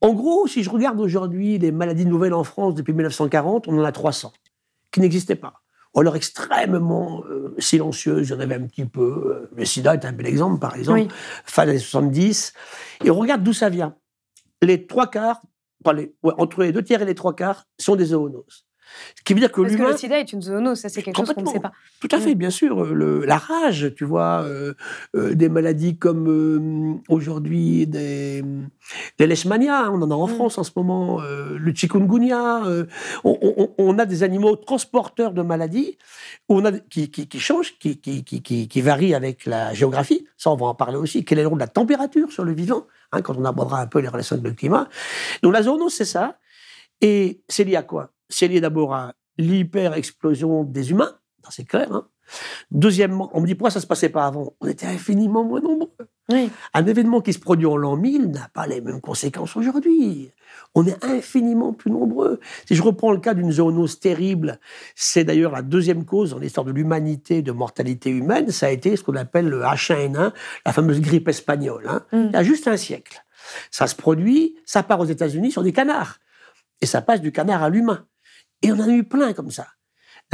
[0.00, 3.84] En gros, si je regarde aujourd'hui les maladies nouvelles en France depuis 1940, on en
[3.84, 4.32] a 300
[4.90, 5.62] qui n'existaient pas.
[5.94, 9.48] Ou alors extrêmement euh, silencieuses, il y en avait un petit peu.
[9.52, 11.06] Euh, le sida est un bel exemple, par exemple,
[11.44, 12.52] fin des années 70.
[13.04, 13.96] Et on regarde d'où ça vient.
[14.62, 15.40] Les trois quarts,
[16.22, 18.65] entre les deux tiers et les trois quarts, sont des zoonoses.
[19.14, 21.16] Ce qui veut dire que Parce que le sida est une zoonose, ça c'est quelque
[21.16, 21.72] chose qu'on ne sait pas.
[22.00, 22.38] Tout à fait, mm.
[22.38, 22.84] bien sûr.
[22.84, 24.74] Le, la rage, tu vois, euh,
[25.14, 28.44] euh, des maladies comme euh, aujourd'hui des,
[29.18, 30.34] les leishmania, on en a en mm.
[30.34, 32.62] France en ce moment, le chikungunya.
[33.24, 35.96] On, on, a des animaux transporteurs de maladies
[36.48, 40.26] on a, qui, qui, qui changent, qui, qui, qui, varient avec la géographie.
[40.36, 41.24] Ça, on va en parler aussi.
[41.24, 43.86] Quel est le rôle de la température sur le vivant hein, quand on abordera un
[43.86, 44.88] peu les relations avec le climat.
[45.42, 46.36] Donc la zoonose, c'est ça.
[47.00, 48.12] Et c'est lié à quoi?
[48.28, 51.16] C'est lié d'abord à l'hyper-explosion des humains,
[51.50, 51.92] c'est clair.
[51.92, 52.08] Hein.
[52.70, 54.54] Deuxièmement, on me dit pourquoi ça se passait pas avant?
[54.60, 55.90] On était infiniment moins nombreux.
[56.74, 60.32] Un événement qui se produit en l'an 1000 n'a pas les mêmes conséquences aujourd'hui.
[60.74, 62.40] On est infiniment plus nombreux.
[62.66, 64.58] Si je reprends le cas d'une zoonose terrible,
[64.96, 68.96] c'est d'ailleurs la deuxième cause dans l'histoire de l'humanité de mortalité humaine, ça a été
[68.96, 70.32] ce qu'on appelle le H1N1,
[70.64, 71.86] la fameuse grippe espagnole.
[71.88, 72.02] Hein.
[72.10, 72.26] Mm.
[72.26, 73.24] Il y a juste un siècle.
[73.70, 76.18] Ça se produit, ça part aux États-Unis sur des canards.
[76.80, 78.06] Et ça passe du canard à l'humain.
[78.62, 79.66] Et on en a eu plein comme ça.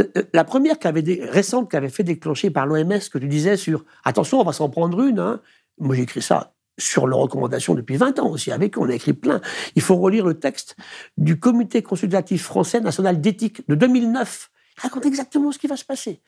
[0.01, 3.29] Euh, euh, la première qui avait récente qui avait fait déclencher par l'OMS que tu
[3.29, 5.19] disais sur attention on va s'en prendre une.
[5.19, 5.41] Hein.
[5.79, 8.51] Moi j'ai écrit ça sur leurs recommandations depuis 20 ans aussi.
[8.51, 9.41] Avec eux, on a écrit plein.
[9.77, 10.77] Il faut relire le texte
[11.19, 14.51] du Comité consultatif français national d'éthique de 2009.
[14.79, 16.23] Il raconte exactement ce qui va se passer.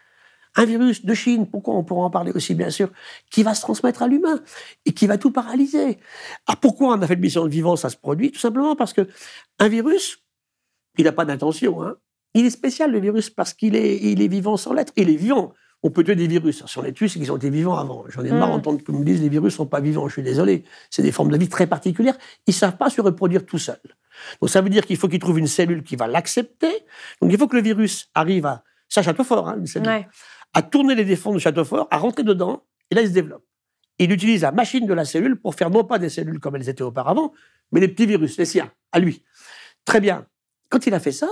[0.56, 2.90] Un virus de Chine, pourquoi on pourra en parler aussi bien sûr,
[3.30, 4.40] qui va se transmettre à l'humain
[4.86, 5.98] et qui va tout paralyser.
[6.46, 8.92] Ah, pourquoi on a fait une mission de vivant, ça se produit Tout simplement parce
[8.92, 9.08] que
[9.58, 10.18] un virus,
[10.96, 11.82] il n'a pas d'intention.
[11.82, 11.96] Hein.
[12.34, 14.92] Il est spécial le virus parce qu'il est, il est vivant sans l'être.
[14.96, 15.52] Il est vivant
[15.84, 16.64] on peut tuer des virus.
[16.66, 18.06] Si on les tue, c'est qu'ils ont été vivants avant.
[18.08, 18.52] J'en ai marre mm.
[18.52, 20.08] d'entendre qu'on me dise les virus ne sont pas vivants.
[20.08, 20.64] Je suis désolé.
[20.88, 22.16] C'est des formes de vie très particulières.
[22.46, 23.76] Ils ne savent pas se reproduire tout seuls.
[24.40, 26.72] Donc ça veut dire qu'il faut qu'ils trouvent une cellule qui va l'accepter.
[27.20, 28.64] Donc il faut que le virus arrive à.
[28.88, 30.06] Ça, château fort, hein, une cellule.
[30.54, 33.44] À tourner les défenses de château fort, à rentrer dedans, et là, il se développe.
[33.98, 36.68] Il utilise la machine de la cellule pour faire non pas des cellules comme elles
[36.68, 37.32] étaient auparavant,
[37.72, 39.24] mais des petits virus, les siens, à lui.
[39.84, 40.26] Très bien.
[40.68, 41.28] Quand il a fait ça,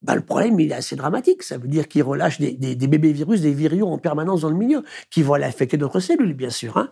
[0.00, 1.42] bah, le problème, il est assez dramatique.
[1.42, 4.84] Ça veut dire qu'il relâche des, bébés virus, des virions en permanence dans le milieu,
[5.10, 6.76] qui vont aller affecter d'autres cellules, bien sûr.
[6.76, 6.90] Hein.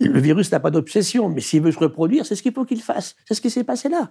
[0.00, 2.82] Le virus n'a pas d'obsession, mais s'il veut se reproduire, c'est ce qu'il faut qu'il
[2.82, 3.14] fasse.
[3.26, 4.10] C'est ce qui s'est passé là.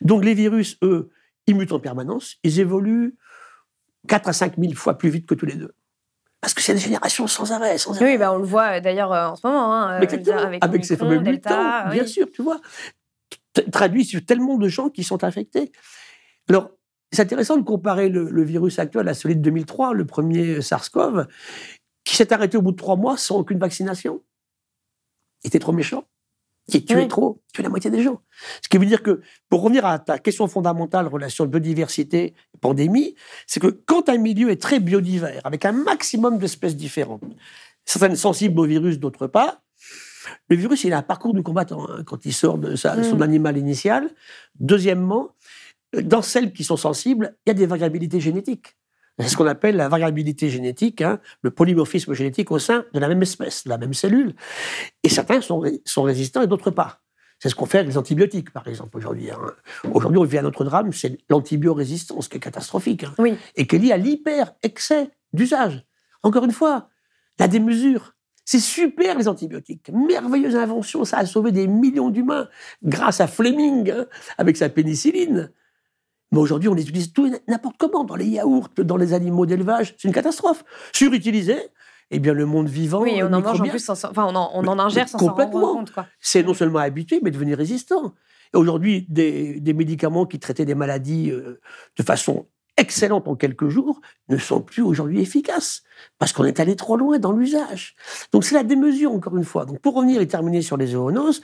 [0.00, 1.10] Donc les virus, eux,
[1.46, 3.16] ils mutent en permanence, ils évoluent
[4.08, 5.72] 4 à 5 000 fois plus vite que tous les deux.
[6.46, 7.76] Parce que c'est des générations sans arrêt.
[7.76, 9.74] Sans Oui, bah on le voit euh, d'ailleurs euh, en ce moment.
[9.74, 12.60] Hein, euh, avec, ces fameux Delta, bien sûr, tu vois.
[13.72, 15.72] Traduit sur tellement de gens qui sont infectés.
[16.48, 16.70] Alors,
[17.10, 21.26] c'est intéressant de comparer le, virus actuel à celui de 2003, le premier SARS-CoV,
[22.04, 24.22] qui s'est arrêté au bout de trois mois sans aucune vaccination.
[25.42, 26.04] Il était trop méchant.
[26.68, 28.20] Il tuait trop, il tuait la moitié des gens.
[28.60, 33.14] Ce qui veut dire que, pour revenir à ta question fondamentale, relation biodiversité et pandémie,
[33.46, 37.22] c'est que quand un milieu est très biodivers, avec un maximum d'espèces différentes,
[37.84, 39.62] certaines sensibles au virus, d'autres pas,
[40.48, 43.04] le virus, il a un parcours du combattant hein, quand il sort de, sa, de
[43.04, 43.22] son mm.
[43.22, 44.10] animal initial.
[44.58, 45.30] Deuxièmement,
[45.92, 48.76] dans celles qui sont sensibles, il y a des variabilités génétiques.
[49.18, 53.08] C'est ce qu'on appelle la variabilité génétique, hein, le polymorphisme génétique au sein de la
[53.08, 54.34] même espèce, de la même cellule.
[55.02, 57.00] Et certains sont, sont résistants et d'autres pas.
[57.38, 59.30] C'est ce qu'on fait avec les antibiotiques, par exemple, aujourd'hui.
[59.30, 59.38] Hein.
[59.92, 63.04] Aujourd'hui, on vit un autre drame, c'est l'antibiorésistance, qui est catastrophique.
[63.04, 63.36] Hein, oui.
[63.56, 65.84] Et qui est liée à l'hyper-excès d'usage.
[66.22, 66.88] Encore une fois,
[67.38, 68.14] la démesure.
[68.44, 69.90] C'est super, les antibiotiques.
[69.92, 71.04] Merveilleuse invention.
[71.04, 72.48] Ça a sauvé des millions d'humains
[72.82, 73.92] grâce à Fleming,
[74.38, 75.50] avec sa pénicilline.
[76.36, 79.94] Mais aujourd'hui, on les utilise tout n'importe comment, dans les yaourts, dans les animaux d'élevage.
[79.96, 80.64] C'est une catastrophe.
[80.92, 81.56] Surutilisé,
[82.10, 83.00] eh bien, le monde vivant.
[83.00, 85.50] Oui, on en mange en plus, enfin, on en, on en ingère sans s'en rendre
[85.50, 85.92] compte.
[86.20, 88.14] C'est non seulement habitué, mais devenu résistant.
[88.52, 91.58] Et aujourd'hui, des, des, médicaments qui traitaient des maladies euh,
[91.96, 92.46] de façon
[92.76, 95.84] excellente en quelques jours ne sont plus aujourd'hui efficaces
[96.18, 97.96] parce qu'on est allé trop loin dans l'usage.
[98.30, 99.64] Donc c'est la démesure encore une fois.
[99.64, 101.40] Donc pour revenir et terminer sur les zoonoses,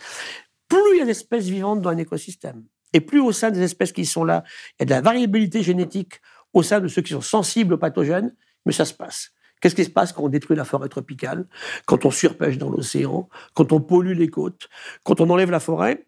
[0.68, 3.92] plus il y a d'espèces vivantes dans un écosystème, et plus au sein des espèces
[3.92, 4.44] qui sont là,
[4.78, 6.20] il y a de la variabilité génétique
[6.52, 8.35] au sein de ceux qui sont sensibles aux pathogènes,
[8.66, 9.33] mais ça se passe.
[9.61, 11.46] Qu'est-ce qui se passe quand on détruit la forêt tropicale,
[11.87, 14.68] quand on surpêche dans l'océan, quand on pollue les côtes,
[15.05, 16.07] quand on enlève la forêt,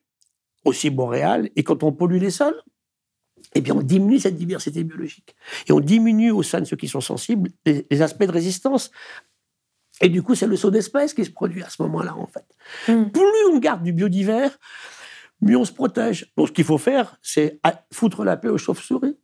[0.65, 2.61] aussi boréale, et quand on pollue les sols?
[3.55, 5.37] Eh bien, on diminue cette diversité biologique.
[5.69, 8.91] Et on diminue au sein de ceux qui sont sensibles les, aspects de résistance.
[10.01, 12.45] Et du coup, c'est le saut d'espèces qui se produit à ce moment-là, en fait.
[12.89, 13.11] Hmm.
[13.11, 14.59] Plus on garde du biodivers,
[15.45, 16.33] mieux on se protège.
[16.37, 17.61] Donc ce qu'il faut faire, c'est
[17.93, 19.17] foutre la paix aux chauves-souris.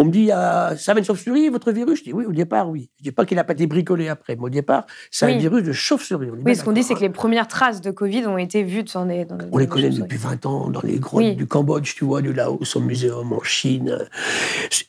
[0.00, 1.98] On me dit, ça va une chauve-souris, votre virus?
[1.98, 2.88] Je dis oui, au départ, oui.
[2.96, 5.36] Je ne dis pas qu'il n'a pas été bricolé après, mais au départ, c'est un
[5.36, 6.30] virus de chauve-souris.
[6.30, 9.04] Oui, ce qu'on dit, c'est que les premières traces de Covid ont été vues dans
[9.04, 9.26] les.
[9.26, 12.32] Dans on les connaît depuis 20 ans, dans les grottes du Cambodge, tu vois, du
[12.32, 13.98] Laos, au muséum, en Chine.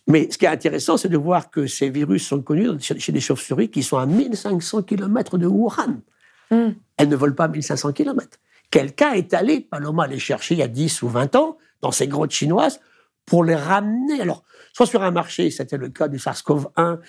[0.08, 3.20] Mais ce qui est intéressant, c'est de voir que ces virus sont connus chez des
[3.20, 6.00] chauves-souris qui sont à 1500 km de Wuhan.
[6.52, 6.70] Hmm.
[6.96, 8.38] Elles ne volent pas 1500 km.
[8.72, 12.08] Quelqu'un est allé, Paloma, les chercher il y a 10 ou 20 ans, dans ces
[12.08, 12.80] grottes chinoises,
[13.26, 14.22] pour les ramener.
[14.22, 17.00] Alors, soit sur un marché, c'était le cas du SARS-CoV-1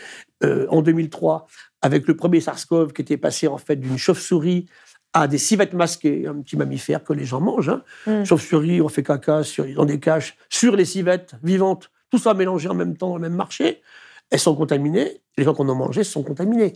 [0.45, 1.47] euh, en 2003,
[1.81, 4.67] avec le premier SARS-CoV qui était passé en fait d'une chauve-souris
[5.13, 7.69] à des civettes masquées, un petit mammifère que les gens mangent.
[7.69, 7.83] Hein.
[8.07, 8.25] Mm.
[8.25, 12.69] Chauve-souris, on fait caca sur, dans des caches, sur les civettes vivantes, tout ça mélangé
[12.69, 13.83] en même temps dans le même marché.
[14.31, 16.75] Elles sont contaminées, les gens qu'on en mangé sont contaminés.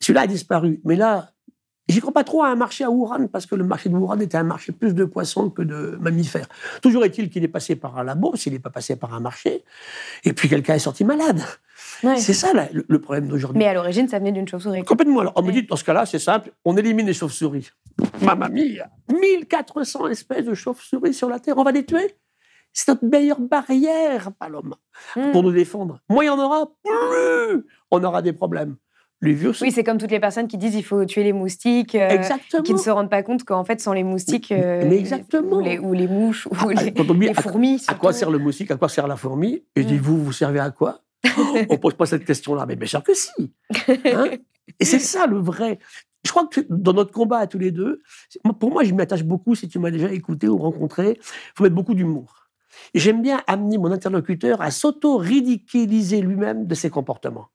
[0.00, 0.80] Celui-là a disparu.
[0.84, 1.32] Mais là,
[1.88, 4.18] J'y crois pas trop à un marché à Wuhan, parce que le marché de Wuhan
[4.18, 6.48] était un marché plus de poissons que de mammifères.
[6.82, 9.64] Toujours est-il qu'il est passé par un labo, s'il n'est pas passé par un marché,
[10.24, 11.40] et puis quelqu'un est sorti malade.
[12.16, 13.58] C'est ça le, problème d'aujourd'hui.
[13.58, 14.82] Mais à l'origine, ça venait d'une chauve-souris.
[14.82, 15.20] Complètement.
[15.20, 17.70] Alors, on me dit, dans ce cas-là, c'est simple, on élimine les chauves-souris.
[18.20, 22.16] Mamma mia 1400 espèces de chauves-souris sur la Terre, on va les tuer?
[22.72, 24.76] C'est notre meilleure barrière, Paloma,
[25.14, 25.30] hmm.
[25.32, 26.00] pour nous défendre.
[26.10, 28.76] Moins il y en aura, plus on aura des problèmes.
[29.22, 32.22] Oui, c'est comme toutes les personnes qui disent il faut tuer les moustiques, euh,
[32.62, 35.56] qui ne se rendent pas compte qu'en fait, sans les moustiques, euh, exactement.
[35.56, 37.82] Ou, les, ou, les, mouches, ou ah, les, fourmis.
[37.88, 40.00] À, quoi sert le moustique À quoi sert la fourmi Et je dis, mm.
[40.00, 41.00] vous, vous servez à quoi?
[41.68, 43.52] On ne pose pas cette question-là, mais bien sûr que si.
[43.88, 44.26] Hein.
[44.80, 45.78] Et c'est ça le vrai.
[46.24, 48.02] je crois que dans notre combat à tous les deux,
[48.58, 51.76] pour moi, je m'attache beaucoup, si tu m'as déjà écouté ou rencontré, il faut mettre
[51.76, 52.48] beaucoup d'humour.
[52.94, 57.48] Et j'aime bien amener mon interlocuteur à s'auto-ridiculiser lui-même de ses comportements.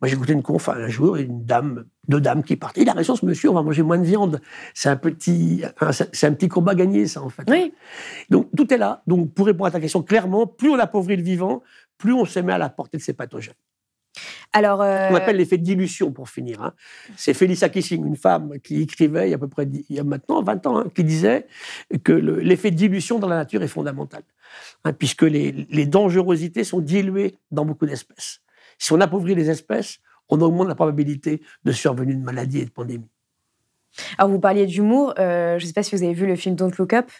[0.00, 2.76] Moi, j'ai écouté une conf un jour, une dame, deux dames qui partent.
[2.76, 4.40] Il a raison, ce monsieur, on va manger moins de viande.
[4.74, 5.62] C'est un petit,
[6.12, 7.44] c'est un petit combat gagné, ça, en fait.
[7.48, 7.72] Oui.
[8.28, 9.02] Donc, tout est là.
[9.06, 11.62] Donc, pour répondre à ta question, clairement, plus on appauvrit le vivant,
[11.96, 13.54] plus on se met à la portée de ces pathogènes.
[14.52, 16.62] Alors, euh, On appelle l'effet de dilution, pour finir.
[16.62, 16.72] hein.
[17.16, 19.98] C'est Felissa Kissing, une femme qui écrivait il y a à peu près, il y
[19.98, 21.46] a maintenant 20 ans, hein, qui disait
[22.04, 24.22] que le- l'effet de dilution dans la nature est fondamental,
[24.84, 28.40] hein, puisque les, les dangerosités sont diluées dans beaucoup d'espèces.
[28.78, 32.70] Si on appauvrit les espèces, on augmente la probabilité de survenue de maladies et de
[32.70, 33.10] pandémies.
[34.18, 35.14] alors, vous parliez d'humour.
[35.18, 37.10] euh, je ne sais pas si vous avez vu le film Don't Look Up,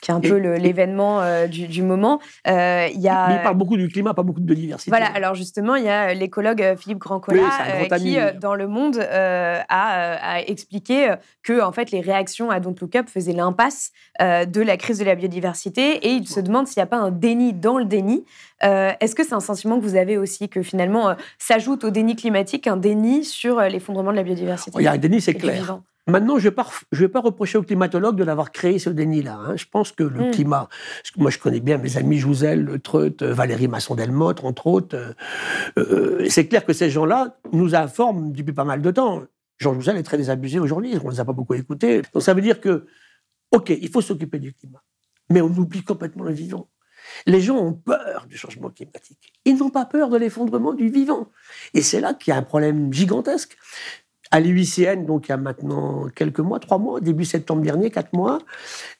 [0.00, 2.20] qui est un Et- peu l'événement euh, du, du moment.
[2.48, 3.28] Euh, Il y a.
[3.28, 4.90] Mais il parle beaucoup du climat, pas beaucoup de biodiversité.
[4.90, 7.42] Voilà, alors justement, il y a l'écologue euh, Philippe Grandcola
[7.80, 12.50] Oui, grand qui, dans Le Monde, euh, a, a expliqué que en fait, les réactions
[12.50, 16.40] à Don't Look Up faisaient l'impasse de la crise de la biodiversité et il se
[16.40, 18.24] demande s'il n'y a pas un déni dans le déni.
[18.62, 22.66] Est-ce que c'est un sentiment que vous avez aussi, que finalement s'ajoute au déni climatique
[22.66, 24.76] un déni sur l'effondrement de la biodiversité?
[24.78, 25.54] Il y a un déni, c'est clair.
[25.54, 29.38] vivant Maintenant, je ne vais pas reprocher aux climatologues de l'avoir créé ce déni-là.
[29.40, 29.56] hein.
[29.56, 30.30] Je pense que le Mm.
[30.30, 30.68] climat,
[31.02, 34.94] parce que moi je connais bien mes amis Jouzel, Treut, euh, Valérie Masson-Delmotte, entre autres.
[34.96, 35.12] euh,
[35.78, 39.22] euh, c'est clair que ces gens-là nous informent depuis pas mal de temps.
[39.58, 42.02] Jean Jouzel est très désabusé aujourd'hui, on ne les a pas beaucoup écoutés.
[42.12, 42.86] Donc ça veut dire que,
[43.50, 44.82] OK, il faut s'occuper du climat,
[45.30, 46.68] mais on oublie complètement le vivant.
[47.26, 49.32] Les gens ont peur du changement climatique.
[49.44, 51.30] Ils n'ont pas peur de l'effondrement du vivant.
[51.72, 53.56] Et c'est là qu'il y a un problème gigantesque.
[54.30, 58.12] À l'UICN, donc il y a maintenant quelques mois, trois mois, début septembre dernier, quatre
[58.12, 58.38] mois,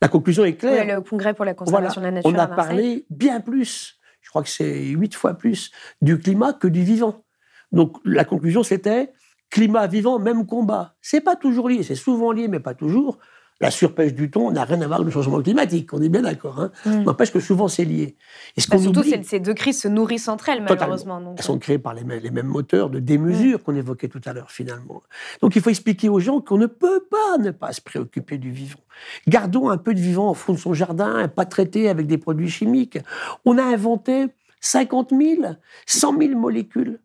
[0.00, 0.96] la conclusion est Oui, claire.
[0.96, 4.30] Le congrès pour la conservation de la nature on a à parlé bien plus, je
[4.30, 7.24] crois que c'est huit fois plus, du climat que du vivant.
[7.72, 9.12] Donc la conclusion c'était
[9.50, 10.94] climat, vivant, même combat.
[11.00, 13.18] C'est pas toujours lié, c'est souvent lié, mais pas toujours.
[13.60, 16.20] La surpêche du thon n'a rien à voir avec le changement climatique, on est bien
[16.22, 16.60] d'accord.
[16.60, 17.04] Hein Mm.
[17.04, 18.16] N'empêche que souvent c'est lié.
[18.56, 21.20] Et ce Bah, surtout, oublie- ces deux crises se nourrissent entre elles, malheureusement.
[21.22, 24.20] donc, elles sont créées par les mêmes, les mêmes moteurs de démesure qu'on évoquait tout
[24.26, 25.02] à l'heure, finalement.
[25.40, 28.50] Donc il faut expliquer aux gens qu'on ne peut pas ne pas se préoccuper du
[28.50, 28.80] vivant.
[29.26, 32.50] Gardons un peu de vivant au fond de son jardin, pas traité avec des produits
[32.50, 32.98] chimiques.
[33.46, 34.26] On a inventé
[34.60, 35.42] 50 000,
[35.86, 37.00] 100 000 molécules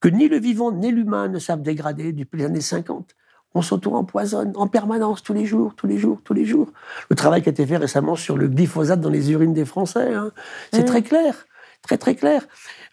[0.00, 3.14] que ni le vivant ni l'humain ne savent dégrader depuis les années 50.
[3.56, 6.68] On s'auto-empoisonne en permanence, tous les jours, tous les jours, tous les jours.
[7.08, 10.12] Le travail qui a été fait récemment sur le glyphosate dans les urines des Français,
[10.12, 10.30] hein,
[10.74, 10.84] c'est Mm.
[10.84, 11.46] très clair,
[11.80, 12.46] très très clair.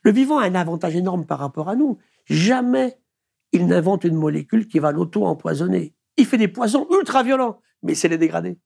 [0.04, 1.98] Le vivant a un avantage énorme par rapport à nous.
[2.28, 2.98] Jamais
[3.52, 5.94] il n'invente une molécule qui va l'auto-empoisonner.
[6.16, 8.58] Il fait des poisons ultra violents, mais c'est les dégrader.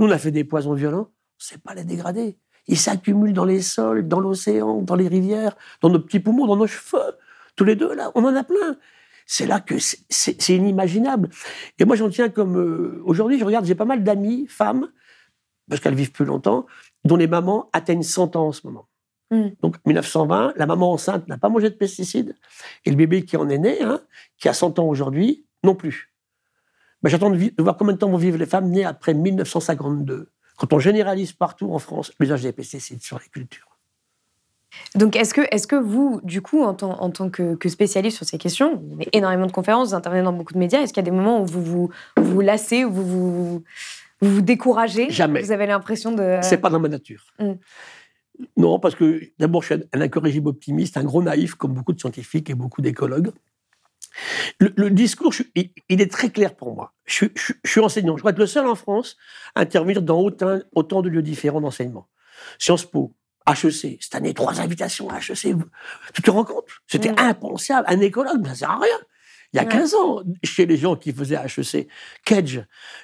[0.00, 2.38] Nous, on a fait des poisons violents, on ne sait pas les dégrader.
[2.66, 6.56] Ils s'accumulent dans les sols, dans l'océan, dans les rivières, dans nos petits poumons, dans
[6.56, 7.14] nos cheveux.
[7.54, 8.76] Tous les deux, là, on en a plein.
[9.26, 11.28] C'est là que c'est- inimaginable.
[11.78, 12.56] Et moi, j'en tiens comme...
[12.56, 14.88] euh, Aujourd'hui, je regarde, j'ai pas mal d'amis, femmes,
[15.68, 16.66] parce qu'elles vivent plus longtemps,
[17.04, 18.88] dont les mamans atteignent 100 ans en ce moment.
[19.32, 19.48] Mm.
[19.60, 22.36] Donc, 1920, la maman enceinte n'a pas mangé de pesticides,
[22.84, 24.00] et le bébé qui en est né, hein,
[24.38, 26.12] qui a 100 ans aujourd'hui, non plus.
[27.04, 30.78] J'attends de voir combien de temps vont vivre les femmes nées après 1952, quand on
[30.80, 33.75] généralise partout en France l'usage des pesticides sur les cultures.
[34.94, 38.16] Donc, est-ce que, est que vous, du coup, en tant, en tant que, que spécialiste
[38.16, 40.92] sur ces questions, vous avez énormément de conférences, vous intervenez dans beaucoup de médias, est-ce
[40.92, 43.64] qu'il y a des moments où vous vous, vous, vous lassez, où vous vous,
[44.20, 45.10] vous, vous découragez?
[45.10, 45.40] Jamais.
[45.42, 46.38] Vous avez l'impression de...
[46.42, 47.24] C'est pas dans ma nature.
[47.38, 47.52] Mm.
[48.58, 52.00] Non, parce que d'abord, je suis un, incorrigible optimiste, un gros naïf, comme beaucoup de
[52.00, 53.30] scientifiques et beaucoup d'écologues.
[54.58, 56.92] Le, le discours, je il, il est très clair pour moi.
[57.06, 57.26] Je
[57.64, 58.16] suis enseignant.
[58.16, 59.16] Je crois être le seul en France
[59.54, 62.08] à intervenir dans autant, autant de lieux différents d'enseignement.
[62.58, 63.14] Sciences Po,
[63.52, 65.54] HEC, cette année, trois invitations à HEC.
[66.14, 66.64] Tu te rends compte?
[66.86, 67.18] C'était Mm.
[67.18, 67.86] impensable.
[67.88, 68.98] Un écologue, ça ne sert à rien.
[69.52, 69.68] Il y a Ouais.
[69.68, 71.88] 15 ans, chez les gens qui faisaient HEC,
[72.24, 72.60] Kedge,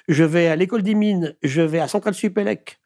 [0.07, 2.79] je vais à l'école des mines, je vais à Centrale Supélec,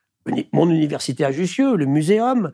[0.54, 2.52] mon université à Jussieu, le muséum,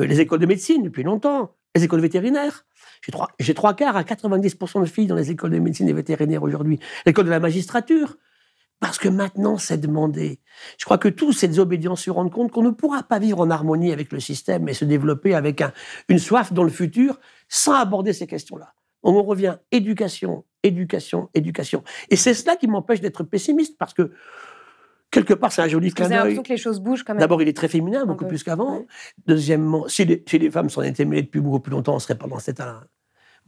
[0.00, 2.64] euh, les écoles de médecine depuis longtemps, les écoles vétérinaires.
[3.04, 5.92] J'ai trois, j'ai trois quarts à 90% de filles dans les écoles de médecine et
[5.92, 6.78] vétérinaires aujourd'hui.
[7.04, 8.16] L'école de la magistrature.
[8.80, 10.40] Parce que maintenant, c'est demandé.
[10.78, 13.50] Je crois que tous ces désobédients se rendent compte qu'on ne pourra pas vivre en
[13.50, 15.72] harmonie avec le système et se développer avec un-
[16.08, 18.74] une soif dans le futur sans aborder ces questions-là.
[19.02, 21.82] On en revient éducation, éducation, éducation.
[22.10, 24.12] Et c'est cela qui m'empêche d'être pessimiste parce que
[25.10, 26.42] quelque part, c'est un joli clin d'œil.
[26.42, 27.20] que les choses bougent quand même.
[27.20, 28.28] D'abord, il est très féminin, beaucoup peu.
[28.28, 28.78] plus qu'avant.
[28.78, 28.86] Ouais.
[29.26, 32.16] Deuxièmement, si les, si les femmes s'en étaient mêlées depuis beaucoup plus longtemps, on serait
[32.18, 32.82] pas dans cet état-là.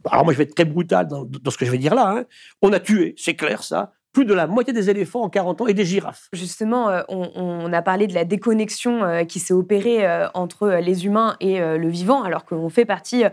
[0.09, 2.17] Alors moi, je vais être très brutal dans, dans ce que je vais dire là.
[2.17, 2.25] hein.
[2.61, 5.67] On a tué, c'est clair ça, plus de la moitié des éléphants en 40 ans
[5.67, 6.27] et des girafes.
[6.33, 10.69] Justement, euh, on, on a parlé de la déconnexion euh, qui s'est opérée euh, entre
[10.81, 13.23] les humains et le vivant, alors qu'on fait partie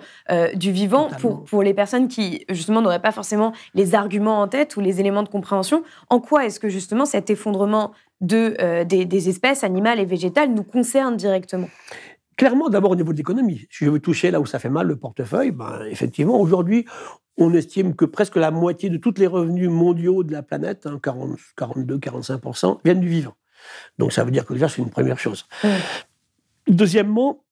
[0.55, 1.09] du vivant.
[1.21, 5.01] Pour, pour les personnes qui, justement, n'auraient pas forcément les arguments en tête ou les
[5.01, 9.65] éléments de compréhension, en quoi est-ce que, justement, cet effondrement de, euh, des, des espèces
[9.65, 11.69] animales et végétales nous concerne directement?
[12.37, 13.67] Clairement, d'abord au niveau de l'économie.
[13.71, 16.85] Si je veux toucher là où ça fait mal, le portefeuille, ben, effectivement, aujourd'hui,
[17.37, 20.99] on estime que presque la moitié de tous les revenus mondiaux de la planète, hein,
[21.03, 23.37] 40, 42, 45%, viennent du vivant.
[23.99, 25.47] Donc ça veut dire que déjà, c'est une première chose.
[26.67, 27.45] Deuxièmement,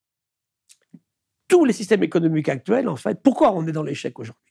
[1.47, 4.41] tous les systèmes économiques actuels, en fait, pourquoi on est dans l'échec aujourd'hui?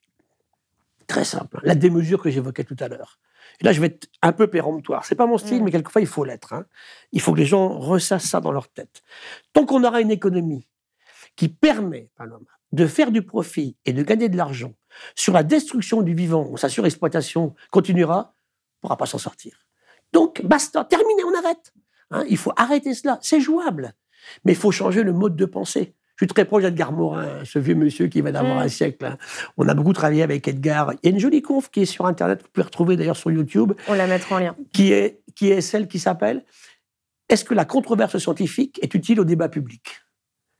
[1.07, 1.59] Très simple.
[1.59, 1.63] hein.
[1.65, 3.19] La démesure que j'évoquais tout à l'heure.
[3.61, 5.05] Et là, je vais être un peu péremptoire.
[5.05, 5.65] C'est pas mon style, Mm.
[5.65, 6.53] mais quelquefois, il faut l'être.
[6.53, 6.65] hein.
[7.13, 9.03] Il faut que les gens ressassent ça dans leur tête.
[9.53, 10.67] Tant qu'on aura une économie
[11.37, 14.73] qui permet, Paloma, de faire du profit et de gagner de l'argent
[15.15, 19.67] sur la destruction du vivant, où sa surexploitation continuera, on ne pourra pas s'en sortir.
[20.13, 21.73] Donc, basta, terminé, on arrête.
[22.11, 23.19] Hein, il faut arrêter cela.
[23.23, 23.95] C'est jouable.
[24.45, 25.95] Mais il faut changer le mode de pensée.
[26.23, 28.59] Suis très proche d'Edgar Morin, ce vieux monsieur qui va d'avoir Mm.
[28.61, 29.05] un siècle.
[29.05, 29.19] hein.
[29.57, 30.93] On a beaucoup travaillé avec Edgar.
[31.03, 33.33] Il y a une jolie conf qui est sur Internet, vous pouvez retrouver d'ailleurs sur
[33.33, 34.55] YouTube, On la mettra en lien.
[34.73, 36.45] qui est, qui est celle qui s'appelle
[37.29, 39.83] Est-ce que la controverse scientifique est utile au débat public?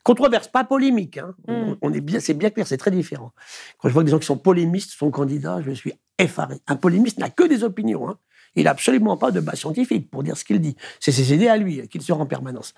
[0.03, 1.19] Controverse, pas polémique.
[1.19, 1.33] hein.
[1.47, 1.77] On- Mm.
[1.81, 3.31] On est bien, c'est bien clair, c'est très différent.
[3.79, 6.57] Quand je vois que des gens qui sont polémistes sont candidats, je suis effaré.
[6.67, 8.09] Un polémiste n'a que des opinions.
[8.09, 8.19] hein.
[8.55, 10.77] Il n'a absolument pas de base scientifique pour dire ce qu'il dit.
[11.01, 12.75] C'est ses idées à lui hein, qu'il sort en permanence.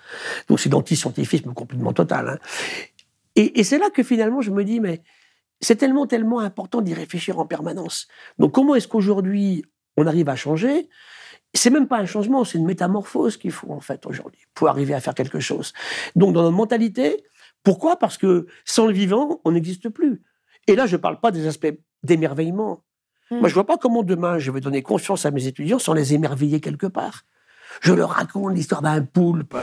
[0.47, 2.29] Donc c'est d'antiscientifisme complètement total.
[2.29, 2.39] hein.
[3.35, 5.01] Et, et c'est là que finalement je me dis, mais
[5.59, 8.07] c'est tellement, tellement important d'y réfléchir en permanence.
[8.39, 9.65] Donc comment est-ce qu'aujourd'hui
[9.97, 10.89] on arrive à changer?
[11.53, 14.93] C'est même pas un changement, c'est une métamorphose qu'il faut en fait aujourd'hui pour arriver
[14.93, 15.73] à faire quelque chose.
[16.15, 17.23] Donc dans notre mentalité,
[17.63, 17.97] pourquoi?
[17.97, 20.21] Parce que sans le vivant, on n'existe plus.
[20.67, 22.83] Et là, je ne parle pas des aspects d'émerveillement.
[23.31, 23.39] Mm.
[23.39, 26.13] Moi, je vois pas comment demain je vais donner confiance à mes étudiants sans les
[26.13, 27.23] émerveiller quelque part.
[27.81, 29.57] Je leur raconte l'histoire d'un poulpe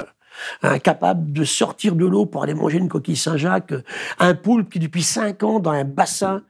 [0.63, 3.75] incapable de sortir de l'eau pour aller manger une coquille Saint-Jacques,
[4.19, 6.43] un poulpe qui depuis cinq ans dans un bassin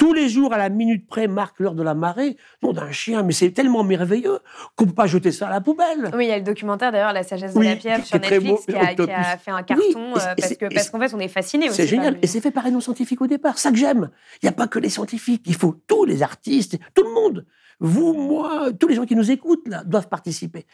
[0.00, 3.22] tous les jours à la minute près marque l'heure de la marée, non d'un chien,
[3.22, 4.38] mais c'est tellement merveilleux
[4.74, 6.10] qu'on ne peut pas jeter ça à la poubelle.
[6.14, 8.18] Oui, il y a le documentaire d'ailleurs, La sagesse Oui, de la pieuvre qui sur
[8.18, 10.34] Netflix, beau, qui, a, qui a fait un carton, Oui, euh,
[10.72, 11.76] parce qu'en fait, on est fasciné aussi.
[11.76, 12.16] C'est génial.
[12.22, 13.58] Et c'est fait par les non-scientifiques au départ.
[13.58, 14.08] Ça que j'aime.
[14.42, 15.42] Il n'y a pas que les scientifiques.
[15.44, 17.44] Il faut tous les artistes, tout le monde.
[17.78, 20.64] Vous, moi, tous les gens qui nous écoutent, là, doivent participer.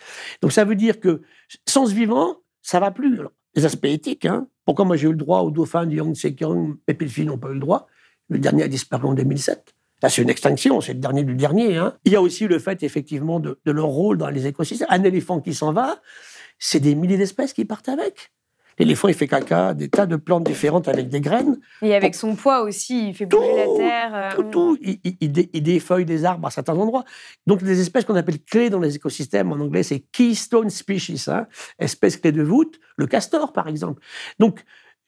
[0.41, 1.23] Donc ça veut dire que
[1.67, 3.19] sans ce vivant, ça va plus.
[3.19, 4.47] Alors, les aspects éthiques, hein.
[4.65, 7.27] Pourquoi moi j'ai eu le droit au dauphin du Yangtze Kiang, et puis les filles
[7.27, 7.89] n'ont pas eu le droit?
[8.29, 9.75] Le dernier a disparu en 2007.
[10.03, 11.77] Là, c'est une extinction, c'est le dernier du dernier.
[11.77, 11.97] hein.
[12.05, 14.89] Il y a aussi le fait, effectivement, de, de leur rôle dans les écosystèmes.
[14.91, 16.01] Un éléphant qui s'en va,
[16.59, 18.33] c'est des milliers d'espèces qui partent avec.
[18.79, 21.59] L'éléphant, il fait caca, des tas de plantes différentes avec des graines.
[21.81, 24.15] Et avec son poids aussi, il fait bouger la terre.
[24.15, 24.79] euh, Tout, tout.
[24.83, 27.05] Il, il- il dé- il défeuille des arbres à certains endroits.
[27.47, 31.47] Donc, des espèces qu'on appelle clés dans les écosystèmes, en anglais, c'est keystone species, hein,
[31.79, 34.03] espèces clés de voûte, le castor, par exemple.
[34.39, 34.63] Donc,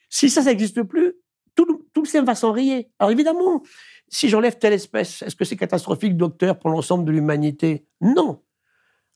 [0.09, 1.13] si ça, ça n'existe plus,
[1.59, 2.89] tout, le- tout le système va s'enrayer.
[3.01, 3.63] Alors, évidemment,
[4.09, 7.85] si j'enlève telle espèce, est-ce que c'est catastrophique, docteur, pour l'ensemble de l'humanité?
[8.01, 8.41] Non.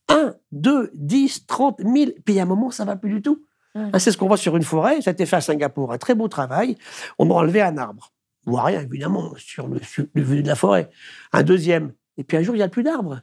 [0.09, 3.45] 1, 2, 10, 30, 1000, puis à un moment, ça va plus du tout.
[3.75, 5.99] Hein, C'est ce qu'on voit sur une forêt, ça a été fait à Singapour, un
[5.99, 6.77] très beau travail.
[7.19, 8.13] On a enlevé un arbre.
[8.47, 10.91] On voit rien, évidemment, sur le, sur le vue de la forêt.
[11.33, 11.93] Un deuxième.
[12.19, 13.23] Et puis un jour, il n'y a plus d'arbres.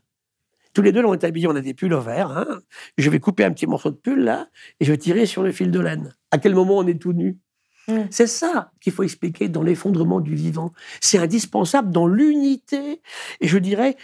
[0.74, 2.32] Tous les deux, là, on est habillés, on a des pulls verts.
[2.32, 2.62] Hein.
[2.98, 4.48] Je vais couper un petit morceau de pull, là,
[4.80, 6.16] et je vais tirer sur le fil de laine.
[6.32, 7.38] À quel moment on est tout nu?
[8.12, 10.74] C'est ça qu'il faut expliquer dans l'effondrement du vivant.
[11.02, 13.02] C'est indispensable dans l'unité,
[13.42, 13.98] et je dirais,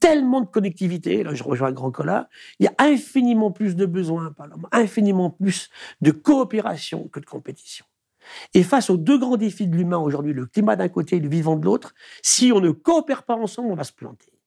[0.00, 4.32] tellement de connectivité, là je rejoins Grand Cola, il y a infiniment plus de besoins
[4.32, 7.84] par l'homme, infiniment plus de coopération que de compétition.
[8.54, 11.28] Et face aux deux grands défis de l'humain aujourd'hui, le climat d'un côté et le
[11.28, 14.37] vivant de l'autre, si on ne coopère pas ensemble, on va se planter.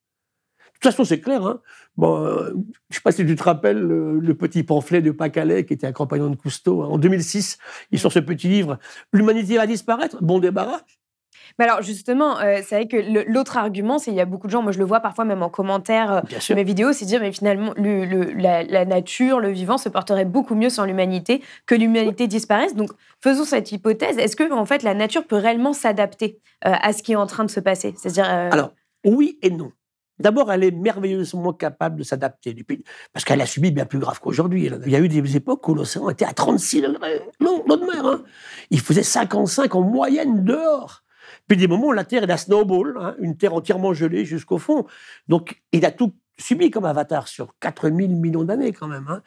[0.81, 1.45] De toute façon, c'est clair.
[1.45, 1.61] Hein
[1.95, 2.63] bon, euh, je ne
[2.95, 5.91] sais pas si tu te rappelles le, le petit pamphlet de Pacalais qui était un
[5.91, 6.81] compagnon de Cousteau.
[6.81, 6.87] hein.
[6.87, 7.59] En 2006,
[7.91, 8.79] il sort ce petit livre
[9.13, 10.17] L'humanité va disparaître?
[10.23, 10.81] Bon débarras.
[11.59, 12.97] Mais alors justement, euh, c'est vrai que
[13.31, 15.43] l'autre argument, c'est il y a beaucoup de gens, moi je le vois parfois même
[15.43, 16.55] en commentaire euh, sûr.
[16.55, 20.25] mes vidéos, c'est dire mais finalement le- le- la, la nature, le vivant se porterait
[20.25, 22.73] beaucoup mieux sans l'humanité, que l'humanité disparaisse.
[22.75, 22.89] Donc
[23.21, 24.17] faisons cette hypothèse.
[24.17, 27.27] Est-ce que en fait la nature peut réellement s'adapter euh, à ce qui est en
[27.27, 27.93] train de se passer?
[27.97, 28.73] C'est-à-dire Alors,
[29.05, 29.71] oui et non.
[30.21, 32.55] D'abord, elle est merveilleusement capable de s'adapter,
[33.13, 34.69] parce qu'elle a subi bien plus grave qu'aujourd'hui.
[34.85, 38.05] Il y a eu des époques où l'océan était à 36 degrés, l'eau de mer.
[38.05, 38.23] hein.
[38.69, 41.03] Il faisait 55 en moyenne dehors.
[41.47, 44.57] Puis des moments où la Terre est la snowball, hein, une Terre entièrement gelée jusqu'au
[44.57, 44.85] fond.
[45.27, 49.05] Donc, il a tout subi comme avatar sur 4000 millions d'années quand même.
[49.09, 49.21] hein.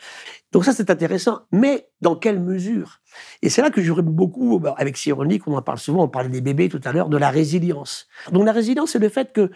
[0.53, 1.43] Donc ça, c'est intéressant.
[1.53, 3.01] Mais dans quelle mesure?
[3.43, 6.29] Et c'est là que j'aurais beaucoup, bah, avec Cyronique, on en parle souvent, on parlait
[6.29, 8.09] des bébés tout à l'heure, de la résilience.
[8.33, 9.51] Donc la résilience, c'est le fait que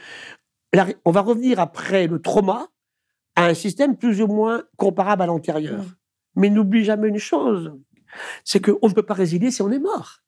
[1.04, 2.68] on va revenir après le trauma
[3.36, 5.84] à un système plus ou moins comparable à l'antérieur.
[6.34, 7.72] Mais n'oublie jamais une chose,
[8.44, 10.18] c'est qu'on ne peut pas résilier si on est mort.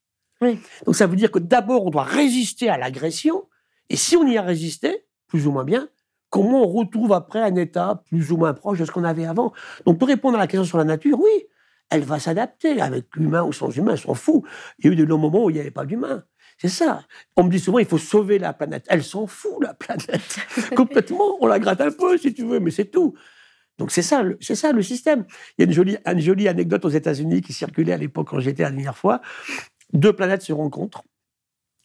[0.41, 0.59] Oui.
[0.85, 3.47] Donc ça veut dire que d'abord, on doit résister à l'agression,
[3.89, 5.87] et si on y a résisté, plus ou moins bien,
[6.29, 9.53] comment on retrouve après un état plus ou moins proche de ce qu'on avait avant?
[9.85, 11.47] Donc pour répondre à la question sur la nature, oui,
[11.89, 14.43] elle va s'adapter avec l'humain ou sans humain, elle s'en fout.
[14.79, 16.23] Il y a eu de longs moments où il n'y avait pas d'humain.
[16.61, 17.05] C'est ça.
[17.35, 18.85] On me dit souvent, il faut sauver la planète.
[18.87, 20.37] Elle s'en fout, la planète.
[20.75, 21.37] Complètement.
[21.41, 23.15] On la gratte un peu, si tu veux, mais c'est tout.
[23.79, 25.25] Donc c'est ça, le- c'est ça le système.
[25.57, 28.39] Il y a une jolie, une jolie anecdote aux États-Unis qui circulait à l'époque quand
[28.39, 29.21] j'étais la dernière fois.
[29.91, 31.03] Deux planètes se rencontrent.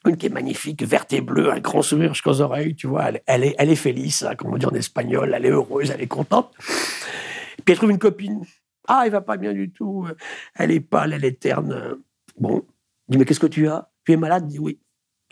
[0.07, 3.05] Une qui est magnifique, verte et bleue, un grand sourire jusqu'aux oreilles, tu vois.
[3.09, 5.33] Elle, elle est, elle est felice, hein, comme on dit en espagnol.
[5.35, 6.53] Elle est heureuse, elle est contente.
[6.59, 8.45] Puis elle trouve une copine.
[8.87, 10.07] Ah, elle va pas bien du tout.
[10.55, 11.97] Elle est pâle, elle est terne.
[12.39, 12.63] Bon.
[13.09, 13.91] Je dis, mais qu'est-ce que tu as?
[14.07, 14.47] Tu es malade?
[14.47, 14.81] Dit oui.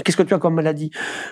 [0.04, 0.90] Qu'est-ce que tu as comme maladie?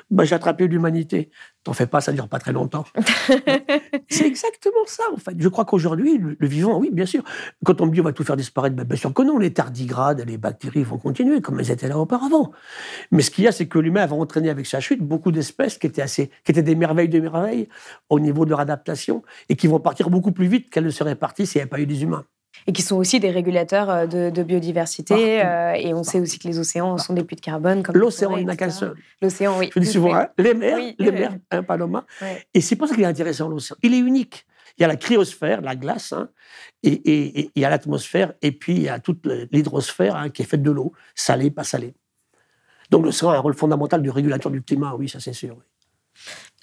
[0.09, 1.30] Bah, J'ai attrapé l'humanité.
[1.64, 2.84] T'en fais pas, ça dure pas très longtemps.
[4.09, 5.34] C'est exactement ça, en fait.
[5.36, 7.24] Je crois qu'aujourd'hui, le, le vivant, oui, bien sûr.
[7.64, 9.38] Quand on me dit on va tout faire disparaître, ben, bien sûr que non.
[9.38, 12.53] Les tardigrades, les bactéries vont continuer comme elles étaient là auparavant.
[13.11, 15.76] Mais ce qu'il y a, c'est que l'humain va entraîner avec sa chute beaucoup d'espèces
[15.78, 17.68] qui étaient assez, qui étaient des merveilles de merveilles
[18.11, 21.16] au niveau de leur adaptation et qui vont partir beaucoup plus vite qu'elles ne seraient
[21.16, 22.24] parties s'il n'y avait pas eu des humains.
[22.67, 25.45] Et qui sont aussi des régulateurs euh, de, de biodiversité.
[25.45, 27.83] Euh, et on sait aussi que les océans sont des puits de carbone.
[27.93, 28.95] L'océan, il n'y en a qu'un seul.
[29.21, 29.71] L'océan, oui.
[29.75, 30.95] Je dis souvent, hein, les mers, Oui.
[30.99, 32.05] les mers, hein, Paloma.
[32.21, 32.45] Ouais.
[32.55, 33.77] Et c'est pour ça qu'il est intéressant, l'océan.
[33.83, 34.47] Il est unique.
[34.79, 36.29] Il y a la cryosphère, la glace, hein,
[36.83, 40.31] et, et- et il y a l'atmosphère, et puis il y a toute l'hydrosphère hein,
[40.31, 41.95] qui est faite de l'eau, salée, pas salée.
[42.91, 45.59] Donc l'océan a un rôle fondamental du régulateur du climat, oui, ça c'est sûr.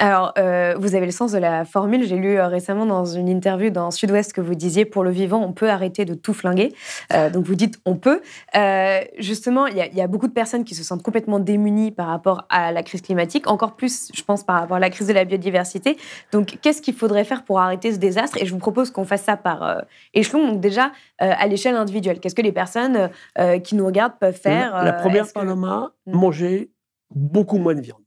[0.02, 2.06] Alors, euh, vous avez le sens de la formule.
[2.08, 5.42] J'ai lu euh, récemment dans une interview dans Sud-Ouest que vous disiez pour le vivant,
[5.44, 6.74] on peut arrêter de tout flinguer.
[7.14, 8.22] Euh, donc, vous dites on peut.
[8.56, 12.08] Euh, justement, il y, y a beaucoup de personnes qui se sentent complètement démunies par
[12.08, 15.14] rapport à la crise climatique, encore plus, je pense, par rapport à la crise de
[15.14, 15.98] la biodiversité.
[16.32, 18.38] Donc, qu'est-ce qu'il faudrait faire pour arrêter ce désastre?
[18.42, 19.80] Et je vous propose qu'on fasse ça par euh,
[20.14, 20.48] échelon.
[20.48, 24.34] Donc, déjà, euh, à l'échelle individuelle, qu'est-ce que les personnes euh, qui nous regardent peuvent
[24.40, 26.18] faire La, première, est-ce que- Paloma, Mm.
[26.18, 26.72] manger
[27.14, 28.00] beaucoup moins de viande.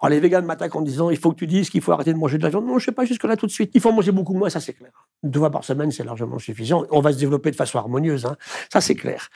[0.00, 2.18] Alors les véganes m'attaquent en disant il faut que tu dises qu'il faut arrêter de
[2.18, 2.64] manger de la viande.
[2.64, 3.70] Non, je ne sais pas jusque-là tout de suite.
[3.74, 4.92] Il faut manger beaucoup moins, ça c'est clair.
[5.22, 6.84] Deux fois par semaine, c'est largement suffisant.
[6.90, 8.36] On va se développer de façon harmonieuse, hein.
[8.72, 9.28] ça c'est clair.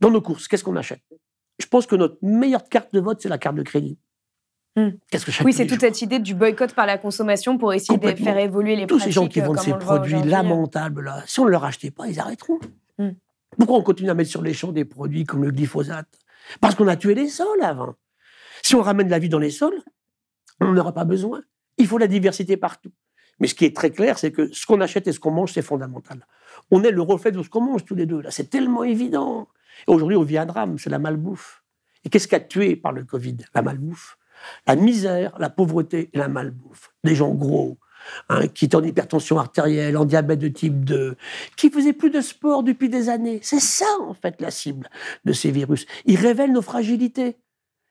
[0.00, 1.02] Dans nos courses, qu'est-ce qu'on achète?
[1.58, 3.98] Je pense que notre meilleure carte de vote, c'est la carte de crédit.
[4.76, 4.90] Mm.
[5.10, 7.98] Qu'est-ce que Oui, tous c'est toute cette idée du boycott par la consommation pour essayer
[7.98, 9.04] de faire évoluer les Tous pratiques.
[9.04, 10.30] ces gens qui euh, vendent comme ces produits aujourd'hui.
[10.30, 12.58] lamentables, là, si on ne leur achetait pas, ils arrêteront.
[12.98, 13.10] Mm.
[13.56, 16.08] Pourquoi on continue à mettre sur les champs des produits comme le glyphosate?
[16.60, 17.94] Parce qu'on a tué les sols avant.
[18.62, 19.80] Si on ramène la vie dans les sols,
[20.60, 21.42] on n'en aura pas besoin.
[21.78, 22.92] Il faut la diversité partout.
[23.38, 25.52] Mais ce qui est très clair, c'est que ce qu'on achète et ce qu'on mange,
[25.52, 26.26] c'est fondamental.
[26.70, 28.22] On est le reflet de ce qu'on mange tous les deux.
[28.22, 29.48] Là, c'est tellement évident.
[29.86, 31.62] Aujourd'hui, on vit un drame, c'est la malbouffe.
[32.04, 33.36] Et qu'est-ce qui a tué par le Covid?
[33.54, 34.16] La malbouffe.
[34.66, 36.92] La misère, la pauvreté et la malbouffe.
[37.04, 37.78] Des gens gros,
[38.28, 41.16] hein, qui étaient en hypertension artérielle, en diabète de type 2,
[41.56, 43.40] qui faisaient plus de sport depuis des années.
[43.42, 44.88] C'est ça, en fait, la cible
[45.24, 45.86] de ces virus.
[46.04, 47.36] Ils révèlent nos fragilités.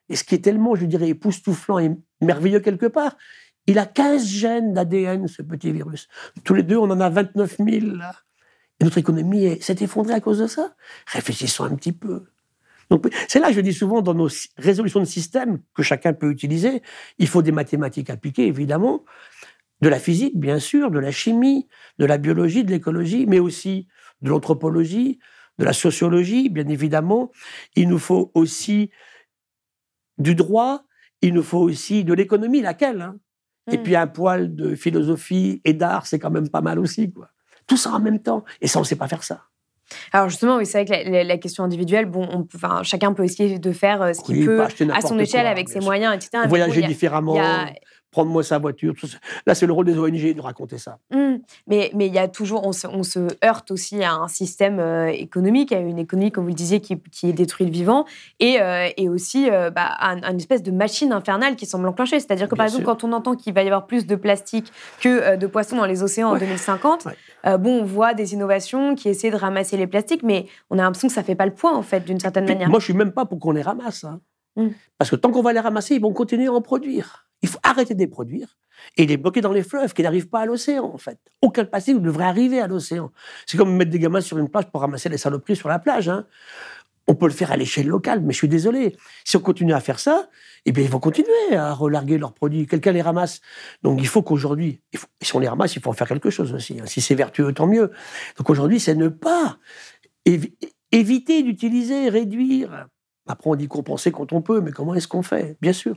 [0.10, 1.91] Et ce qui est tellement, je dirais, époustouflant et
[2.22, 3.16] merveilleux quelque part,
[3.68, 6.08] il a 15 gènes d'ADN, ce petit virus.
[6.43, 7.95] Tous les deux, on en a 29 000.
[7.97, 8.14] Là.
[8.80, 10.76] Et notre économie est- s'est effondrée à cause de ça.
[11.08, 12.26] Réfléchissons un petit peu.
[13.28, 16.84] C'est là je dis souvent, dans nos résolutions de système que chacun peut utiliser,
[17.18, 19.03] il faut des mathématiques appliquées, évidemment,
[19.82, 23.88] de la physique, bien sûr, de la chimie, de la biologie, de l'écologie, mais aussi
[24.22, 25.18] de l'anthropologie,
[25.58, 27.32] de la sociologie, bien évidemment.
[27.76, 28.91] Il nous faut aussi
[30.18, 30.84] du droit,
[31.22, 33.16] il nous faut aussi de l'économie, laquelle hein
[33.72, 33.84] Et Mm.
[33.84, 37.11] puis un poil de philosophie et d'art, c'est quand même pas mal aussi.
[37.11, 37.30] Quoi.
[37.68, 38.43] Tout ça en même temps.
[38.61, 39.41] Et ça, on ne sait pas faire ça.
[40.11, 43.59] Alors justement, oui, c'est vrai que la, question individuelle, bon, on enfin, chacun peut essayer
[43.59, 45.84] de faire euh, ce qu'il Oui, peut à son échelle quoi, avec ses sûr.
[45.84, 46.45] moyens, etc.
[46.47, 47.68] Voyager différemment, a-
[48.16, 48.93] prendre moi sa voiture.
[48.97, 49.18] tout ça.
[49.45, 50.99] Là, c'est le rôle des ONG de raconter ça.
[51.13, 51.36] Hmm.
[51.68, 54.80] Mais mais il y a toujours, on se, on se heurte aussi à un système
[54.80, 58.05] euh, économique, à une économie, comme vous le disiez, qui, qui détruit le vivant,
[58.39, 61.66] et, euh, et aussi euh, bah, à, un- à une espèce de machine infernale qui
[61.66, 62.20] semble enclencher.
[62.22, 64.72] C'est-à-dire que Bien par exemple, quand on entend qu'il va y avoir plus de plastique
[65.01, 66.39] que euh, de poissons dans les océans en Ouais.
[66.39, 67.11] 2050, Ouais.
[67.47, 70.84] euh, bon, on voit des innovations qui essaient de ramasser les plastiques, mais on a
[70.84, 72.70] l'impression que ça fait pas le poids en fait, d'une certaine Puis, manière.
[72.70, 74.05] Moi, je suis même pas pour qu'on les ramasse.
[74.05, 74.22] hein.
[74.55, 74.70] Mm.
[74.97, 77.24] Parce que tant qu'on va les ramasser, ils vont continuer à en produire.
[77.45, 78.57] Il faut arrêter de les produire
[78.97, 81.19] et les bloquer dans les fleuves qui n'arrivent pas à l'océan, en fait.
[81.43, 83.11] Aucun plastique ne devrait arriver à l'océan.
[83.45, 86.09] C'est comme mettre des gamins sur une plage pour ramasser les saloperies sur la plage.
[86.09, 86.25] hein.
[87.07, 88.97] On peut le faire à l'échelle locale, mais je suis désolé.
[89.23, 90.27] Si on continue à faire ça,
[90.65, 92.65] eh bien, ils vont continuer à relarguer leurs produits.
[92.65, 93.41] Quelqu'un les ramasse.
[93.83, 96.51] Donc, il faut qu'aujourd'hui, il si on les ramasse, il faut en faire quelque chose
[96.51, 96.79] aussi.
[96.81, 96.87] hein.
[96.87, 97.91] Si c'est vertueux, tant mieux.
[98.39, 99.59] Donc, aujourd'hui, c'est ne pas
[100.25, 100.55] évi-
[100.91, 102.87] éviter d'utiliser, réduire.
[103.27, 105.57] Après, on dit compenser quand on peut, mais comment est-ce qu'on fait?
[105.61, 105.95] Bien sûr.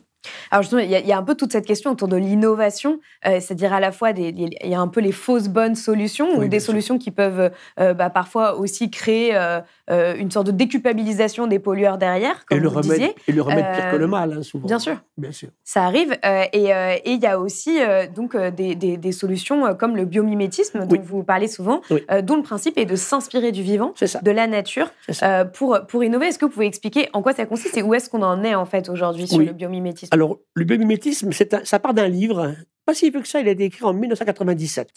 [0.51, 2.16] Alors justement, il y, a- il y a un peu toute cette question autour de
[2.16, 6.37] l'innovation, euh, c'est-à-dire à la fois il y a un peu les fausses bonnes solutions
[6.39, 6.73] ou des sûr.
[6.73, 7.51] solutions qui peuvent
[7.81, 9.61] euh, bah, parfois aussi créer euh,
[9.91, 13.14] euh, une sorte de déculpabilisation des pollueurs derrière, comme et le vous remède, disiez.
[13.29, 14.66] et le remède pire que Euh, le mal, hein, souvent.
[14.66, 14.97] bien sûr.
[15.16, 15.49] Bien sûr.
[15.64, 16.16] Ça arrive.
[16.25, 19.75] euh, et euh, il y a aussi euh, donc euh, des, des- des solutions euh,
[19.75, 21.01] comme le biomimétisme dont Oui.
[21.03, 22.05] vous parlez souvent, Oui.
[22.11, 24.91] euh, dont le principe est de s'inspirer du vivant, de la nature,
[25.23, 26.27] euh, pour, pour innover.
[26.27, 28.55] Est-ce que vous pouvez expliquer en quoi ça consiste et où est-ce qu'on en est
[28.55, 30.08] en fait aujourd'hui sur le biomimétisme?
[30.11, 32.55] Alors, le biomimétisme, un- ça part d'un livre,
[32.85, 34.91] pas si vieux que ça, il a été écrit en 1997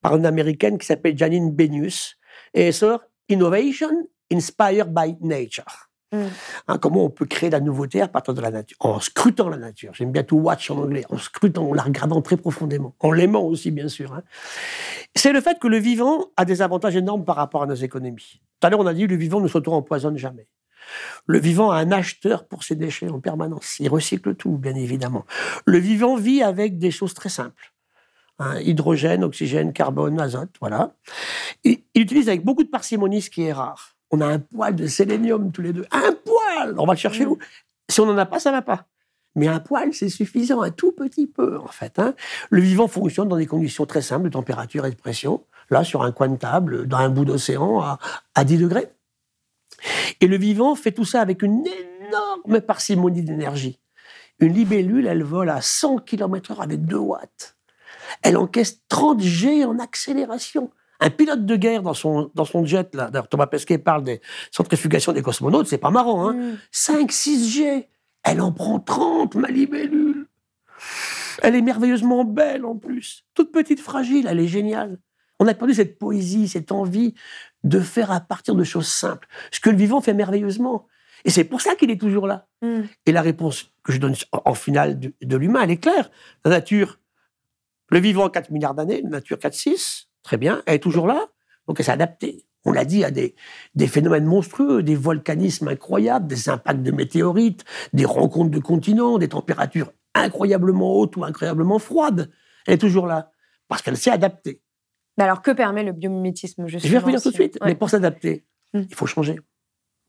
[0.00, 2.16] par une américaine qui s'appelle Janine Benius,
[2.54, 3.90] et elle sort Innovation
[4.32, 5.88] Inspired by Nature.
[6.12, 6.24] Mm.
[6.66, 9.48] Hein, comment on peut créer de la nouveauté à partir de la nature En scrutant
[9.48, 9.94] la nature.
[9.94, 11.04] J'aime bien tout watch en anglais.
[11.08, 12.96] En scrutant, en la regardant très profondément.
[12.98, 14.12] En l'aimant aussi, bien sûr.
[14.14, 14.22] hein.
[15.14, 18.40] C'est le fait que le vivant a des avantages énormes par rapport à nos économies.
[18.58, 20.48] Tout à l'heure, on a dit le vivant ne s'auto-empoisonne jamais.
[21.26, 23.78] Le vivant a un acheteur pour ses déchets en permanence.
[23.80, 25.24] Il recycle tout, bien évidemment.
[25.66, 27.72] Le vivant vit avec des choses très simples.
[28.38, 30.94] Hein, hydrogène, oxygène, carbone, azote, voilà.
[31.64, 33.96] Il utilise avec beaucoup de parcimonie ce qui est rare.
[34.10, 35.84] On a un poil de sélénium tous les deux.
[35.92, 37.30] Un poil On va le chercher Mm.
[37.32, 37.38] où
[37.90, 38.86] Si on n'en a pas, ça va pas.
[39.36, 41.98] Mais un poil, c'est suffisant, un tout petit peu, en fait.
[41.98, 42.14] hein.
[42.50, 45.44] Le vivant fonctionne dans des conditions très simples de température et de pression.
[45.70, 47.98] Là, sur un coin de table, dans un bout d'océan, à,
[48.34, 48.88] à 10 degrés.
[50.20, 53.80] Et le vivant fait tout ça avec une énorme parcimonie d'énergie.
[54.40, 57.56] Une libellule, elle vole à 100 km/h avec 2 watts.
[58.22, 60.70] Elle encaisse 30 G en accélération.
[61.00, 64.20] Un pilote de guerre dans son, dans son jet, là, Thomas Pesquet parle des
[64.50, 66.58] centrifugations des cosmonautes, c'est pas marrant, hein Mm.
[66.72, 67.88] 5, 6 G.
[68.22, 70.26] Elle en prend 30, ma libellule.
[71.42, 73.24] Elle est merveilleusement belle en plus.
[73.34, 74.98] Toute petite, fragile, elle est géniale.
[75.38, 77.14] On a perdu cette poésie, cette envie
[77.64, 79.28] de faire à partir de choses simples.
[79.50, 80.86] Ce que le vivant fait merveilleusement.
[81.24, 82.46] Et c'est pour ça qu'il est toujours là.
[82.62, 82.82] Mm.
[83.06, 86.10] Et la réponse que je donne en- finale de, de l'humain, elle est claire.
[86.44, 86.98] La nature,
[87.90, 91.26] le vivant a 4 milliards d'années, la nature 4-6, très bien, elle est toujours là,
[91.66, 92.46] donc elle s'est adaptée.
[92.64, 93.34] On l'a dit, à des,
[93.74, 99.28] des phénomènes monstrueux, des volcanismes incroyables, des impacts de météorites, des rencontres de continents, des
[99.28, 102.30] températures incroyablement hautes ou incroyablement froides.
[102.66, 103.30] Elle est toujours là,
[103.68, 104.60] parce qu'elle s'est adaptée.
[105.20, 107.68] Mais alors, que permet le biomimétisme Je vais revenir tout de suite, Ouais.
[107.68, 108.84] mais pour s'adapter, Mm.
[108.88, 109.36] il faut changer.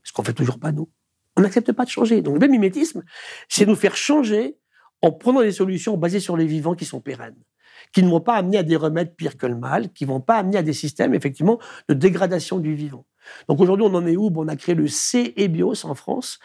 [0.03, 0.89] Ce qu'on fait toujours pas, nous.
[1.35, 2.21] On n'accepte pas de changer.
[2.21, 3.03] Donc le mimétisme,
[3.49, 4.57] c'est nous faire changer
[5.01, 7.35] en prenant des solutions basées sur les vivants qui sont pérennes,
[7.93, 10.21] qui ne vont pas amener à des remèdes pires que le mal, qui ne vont
[10.21, 11.59] pas amener à des systèmes, effectivement,
[11.89, 13.05] de dégradation du vivant.
[13.47, 14.31] Donc aujourd'hui, on en est où?
[14.35, 16.39] On a créé le CEBIOS en France,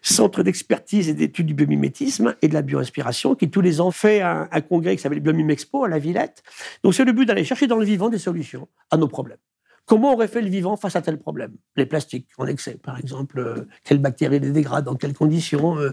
[0.00, 4.20] Centre d'expertise et d'études du biomimétisme et de la bioinspiration, qui tous les ans fait
[4.20, 6.42] un, congrès qui s'appelle le Biomimexpo à la Villette.
[6.82, 9.38] Donc c'est le but d'aller chercher dans le vivant des solutions à nos problèmes.
[9.84, 11.52] Comment aurait fait le vivant face à tel problème?
[11.76, 13.38] Les plastiques en excès, par exemple.
[13.40, 15.90] euh, quelles bactéries les dégradent Dans quelles conditions euh,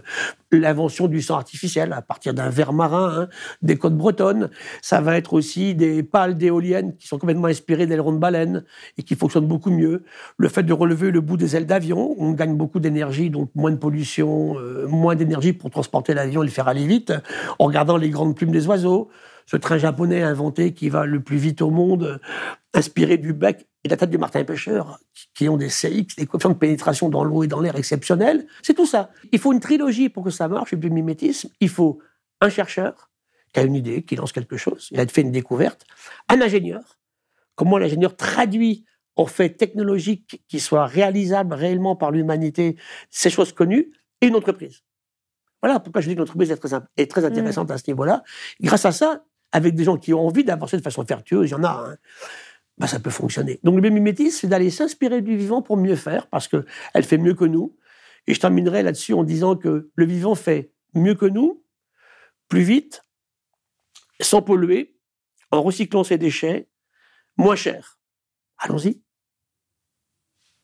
[0.52, 3.28] L'invention du sang artificiel à partir d'un ver marin, hein,
[3.62, 4.48] des côtes bretonnes.
[4.80, 8.64] Ça va être aussi des pales d'éoliennes qui sont complètement inspirées d'ailerons de baleine
[8.96, 10.04] et qui fonctionnent beaucoup mieux.
[10.36, 13.72] Le fait de relever le bout des ailes d'avion, on gagne beaucoup d'énergie, donc moins
[13.72, 17.12] de pollution, euh, moins d'énergie pour transporter l'avion et le faire aller vite,
[17.58, 19.08] en regardant les grandes plumes des oiseaux.
[19.46, 22.20] Ce train japonais inventé qui va le plus vite au monde,
[22.72, 24.98] inspiré du bec et la tête du martin pêcheur,
[25.34, 28.46] qui- ont des CX, des coefficients de pénétration dans l'eau et dans l'air exceptionnels.
[28.62, 29.10] C'est tout ça.
[29.32, 31.48] Il faut une trilogie pour que ça marche, le biomimétisme.
[31.60, 31.98] Il faut
[32.40, 33.10] un chercheur
[33.52, 35.84] qui a une idée, qui lance quelque chose, il a fait une découverte,
[36.28, 36.98] un ingénieur,
[37.56, 38.84] comment l'ingénieur traduit
[39.16, 42.76] en fait technologique qui soit réalisable réellement par l'humanité
[43.10, 44.82] ces choses connues, et une entreprise.
[45.62, 48.22] Voilà pourquoi je dis que l'entreprise est très, imp- est très intéressante à ce niveau-là.
[48.60, 51.54] Grâce à ça, avec des gens qui ont envie d'avancer de façon vertueuse, il y
[51.54, 51.96] en a, hein,
[52.80, 53.60] bah, ça peut fonctionner.
[53.62, 57.34] Donc le biomimétisme, c'est d'aller s'inspirer du vivant pour mieux faire, parce qu'elle fait mieux
[57.34, 57.76] que nous.
[58.26, 61.62] Et je terminerai là-dessus en disant que le vivant fait mieux que nous,
[62.48, 63.04] plus vite,
[64.18, 64.96] sans polluer,
[65.50, 66.68] en recyclant ses déchets,
[67.36, 67.98] moins cher.
[68.56, 69.02] Allons-y.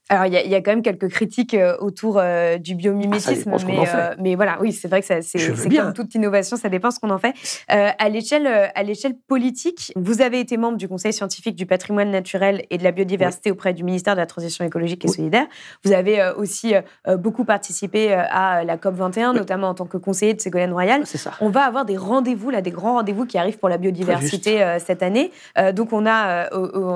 [0.08, 2.76] Alors, il y, a- il y a quand même quelques critiques euh, autour euh, du
[2.76, 5.38] biomimétisme, Ah, mais, euh, mais voilà, oui, c'est vrai que c'est
[5.76, 7.34] comme toute innovation, ça dépend ce qu'on en fait.
[7.72, 12.78] Euh, à l'échelle politique, vous avez été membre du Conseil scientifique du patrimoine naturel et
[12.78, 15.14] de la biodiversité auprès du ministère de la Transition écologique et Oui.
[15.16, 15.46] solidaire.
[15.84, 16.74] Vous avez aussi
[17.18, 19.38] beaucoup participé à la COP 21, Oui.
[19.38, 21.02] notamment en tant que conseiller de Ségolène Royal.
[21.04, 21.32] C'est ça.
[21.40, 25.02] On va avoir des rendez-vous, là, des grands rendez-vous qui arrivent pour la biodiversité cette
[25.02, 25.32] année.
[25.74, 26.48] Donc, on a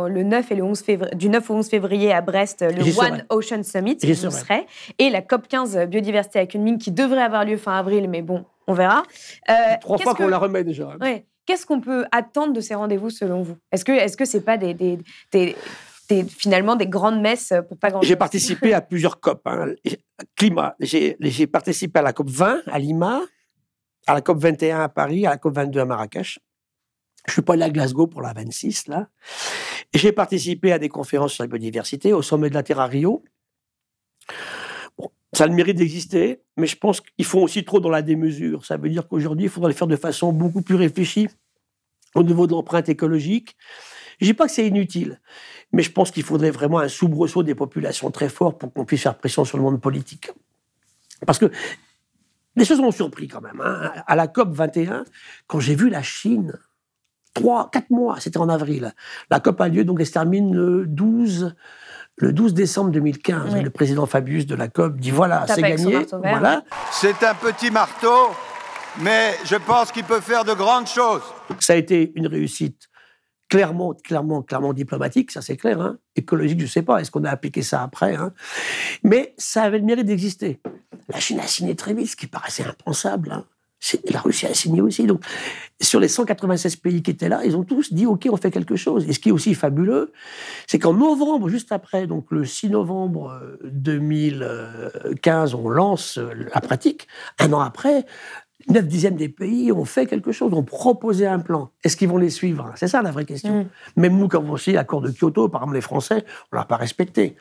[0.08, 2.99] le 9 et le 11 février, du 9 au 11 février à Brest le.
[3.06, 3.98] One Ocean Summit.
[4.02, 4.30] J'y vous serai.
[4.40, 4.66] serez.
[4.98, 8.44] Et la COP 15 biodiversité à Kunming qui devrait avoir lieu fin avril, mais bon,
[8.66, 9.02] on verra.
[9.50, 10.90] Euh, Trois fois qu'on la remet déjà.
[10.92, 10.98] hein.
[11.00, 11.26] Ouais.
[11.46, 13.56] Qu'est-ce qu'on peut attendre de ces rendez-vous selon vous?
[13.72, 14.98] Est-ce que est-ce que c'est pas des, des,
[15.32, 15.56] des-
[16.08, 19.40] des- finalement des grandes messes pour pas grand J'ai participé à plusieurs COP.
[19.46, 19.66] hein.
[20.36, 23.22] Climat, j'ai j'ai participé à la COP 20 à Lima,
[24.06, 26.38] à la COP 21 à Paris, à la COP 22 à Marrakech.
[27.26, 29.08] Je suis pas allé à Glasgow pour la 26, là.
[29.94, 33.24] J'ai participé à des conférences sur la biodiversité au sommet de la Terre à Rio.
[35.32, 38.64] Ça a le mérite d'exister, mais je pense qu'ils font aussi trop dans la démesure.
[38.64, 41.28] Ça veut dire qu'aujourd'hui, il faudrait le faire de façon beaucoup plus réfléchie
[42.14, 43.56] au niveau de l'empreinte écologique.
[44.20, 45.20] Je dis pas que c'est inutile,
[45.72, 49.02] mais je pense qu'il faudrait vraiment un soubresaut des populations très fort pour qu'on puisse
[49.02, 50.30] faire pression sur le monde politique.
[51.26, 51.50] Parce que
[52.56, 53.60] les choses m'ont surpris quand même.
[53.60, 53.92] hein.
[54.06, 55.04] À la COP 21,
[55.46, 56.58] quand j'ai vu la Chine,
[57.34, 58.92] trois, quatre mois, c'était en avril.
[59.30, 61.54] La COP a lieu, donc elle se termine le 12,
[62.16, 63.54] le 12 décembre 2015.
[63.54, 63.62] Oui.
[63.62, 66.06] Le président Fabius de la COP dit voilà, c'est gagné.
[66.12, 66.62] Voilà.
[66.92, 68.30] C'est un petit marteau,
[69.00, 71.22] mais je pense qu'il peut faire de grandes choses.
[71.60, 72.88] Ça a été une réussite
[73.48, 75.80] clairement, clairement, clairement diplomatique, ça c'est clair.
[75.80, 75.98] Hein.
[76.16, 78.32] Écologique, je sais pas, est-ce qu'on a appliqué ça après hein.
[79.02, 80.60] Mais ça avait le mérite d'exister.
[81.08, 83.32] La Chine a signé très vite, ce qui paraissait impensable.
[83.32, 83.44] hein.
[84.10, 85.06] La Russie a signé aussi.
[85.06, 85.24] Donc,
[85.80, 88.76] sur les 196 pays qui étaient là, ils ont tous dit OK, on fait quelque
[88.76, 89.08] chose.
[89.08, 90.12] Et ce qui est aussi fabuleux,
[90.66, 96.60] c'est qu'en novembre, juste après, donc le 6 novembre euh, 2015, on lance euh, la
[96.60, 97.08] pratique.
[97.38, 98.04] Un an après,
[98.68, 101.70] 9 dixièmes des pays ont fait quelque chose, ont proposé un plan.
[101.82, 102.70] Est-ce qu'ils vont les suivre?
[102.76, 103.62] C'est ça la vraie question.
[103.62, 104.00] Mm.
[104.00, 106.76] Même nous, quand on signé l'accord de Kyoto, par exemple les Français, on l'a pas
[106.76, 107.36] respecté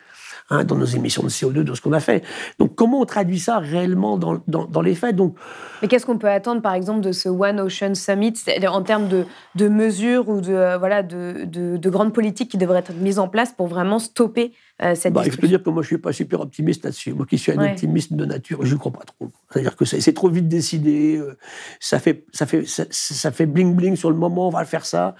[0.50, 2.22] hein, dans nos émissions de CO2, dans ce qu'on a fait.
[2.58, 5.16] Donc comment on traduit ça réellement dans, dans, dans les faits?
[5.16, 5.36] Donc
[5.82, 8.34] Mais qu'est-ce qu'on peut attendre, par exemple, de ce One Ocean Summit
[8.68, 9.24] en termes de,
[9.54, 13.18] de mesures ou de, euh, voilà, de, de, de grandes politiques qui devraient être mises
[13.18, 15.98] en place pour vraiment stopper euh, cette Bah, il faut dire que moi, je suis
[15.98, 17.12] pas super optimiste là-dessus.
[17.12, 17.70] Moi qui suis un Ouais.
[17.72, 19.30] optimiste de nature, je ne crois pas trop.
[19.52, 21.16] C'est-à-dire que c'est trop vite décidé.
[21.18, 21.36] euh,
[21.80, 24.48] Ça fait, ça fait, ça, ça fait bling bling sur le moment.
[24.48, 25.14] On va faire ça.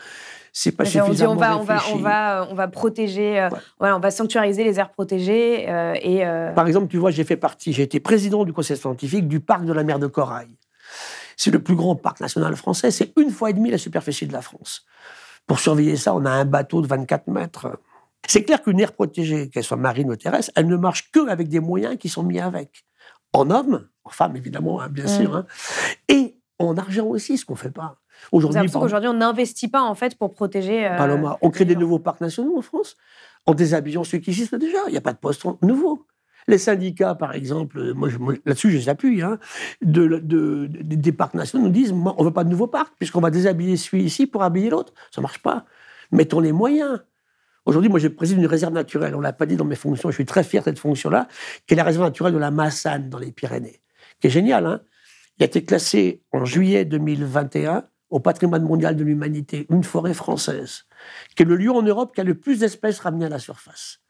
[0.52, 3.40] C'est pas C'est-à-dire, on dit suffisamment on va, on va, on va, on va protéger,
[3.40, 3.58] euh, Ouais.
[3.78, 7.24] voilà, on va sanctuariser les aires protégées euh, et euh, Par exemple, tu vois, j'ai
[7.24, 10.48] fait partie, j'ai été président du conseil scientifique du parc de la mer de Corail.
[11.36, 12.90] C'est le plus grand parc national français.
[12.90, 14.84] C'est une fois et demie la superficie de la France.
[15.46, 17.78] Pour surveiller ça, on a un bateau de 24 mètres.
[18.26, 21.48] C'est clair qu'une aire protégée, qu'elle soit marine ou terrestre, elle ne marche que avec
[21.48, 22.84] des moyens qui sont mis avec.
[23.32, 25.08] En hommes, en femmes évidemment, hein, bien Mm.
[25.08, 25.46] sûr, hein,
[26.08, 27.96] et en argent aussi, ce qu'on fait pas.
[28.32, 30.86] Aujourd'hui, par- qu'aujourd'hui on n'investit pas en fait pour protéger.
[30.86, 32.96] euh, Paloma, on crée des nouveaux parcs nationaux en France
[33.46, 34.78] en déshabillant ceux qui existent déjà.
[34.88, 36.06] Il n'y a pas de poste nouveau.
[36.48, 38.08] Les syndicats, par exemple, moi,
[38.44, 39.38] là-dessus, je les appuie, hein,
[39.82, 42.66] de, de- de- des parcs nationaux nous disent moi, on ne veut pas de nouveaux
[42.66, 44.92] parcs, puisqu'on va déshabiller celui-ci pour habiller l'autre.
[45.10, 45.64] Ça ne marche pas.
[46.12, 47.04] Mettons les moyens.
[47.66, 49.14] Aujourd'hui, moi, je préside une réserve naturelle.
[49.14, 50.08] On ne l'a pas dit dans mes fonctions.
[50.10, 51.28] Je suis très fier de cette fonction-là,
[51.66, 53.80] qui est la réserve naturelle de la Massane, dans les Pyrénées,
[54.18, 54.66] qui est géniale.
[54.66, 54.80] Hein
[55.38, 60.84] Il a été classé en juillet 2021 au patrimoine mondial de l'humanité, une forêt française,
[61.34, 64.00] qui est le lieu en Europe qui a le plus d'espèces ramenées à la surface.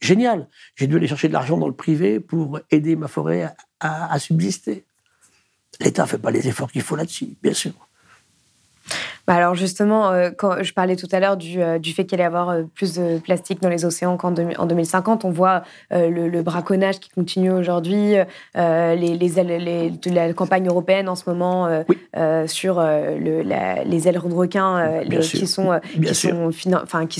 [0.00, 0.48] Génial.
[0.76, 4.84] J'ai dû aller chercher de l'argent dans le privé pour aider ma forêt à, subsister.
[5.80, 7.72] L'État ne fait pas les efforts qu'il faut là-dessus, bien sûr.
[9.26, 12.16] Bah alors justement, euh, quand je parlais tout à l'heure du, euh, du fait qu'il
[12.16, 15.30] allait y avoir euh, plus de plastique dans les océans qu'en deux- en 2050, on
[15.30, 18.16] voit le, le braconnage qui continue aujourd'hui,
[18.54, 19.14] les,
[20.10, 21.98] la campagne européenne en ce moment Oui.
[22.48, 24.34] sur le- la- les ailerons de
[25.22, 25.38] sûr.
[25.40, 26.50] qui sont qui sont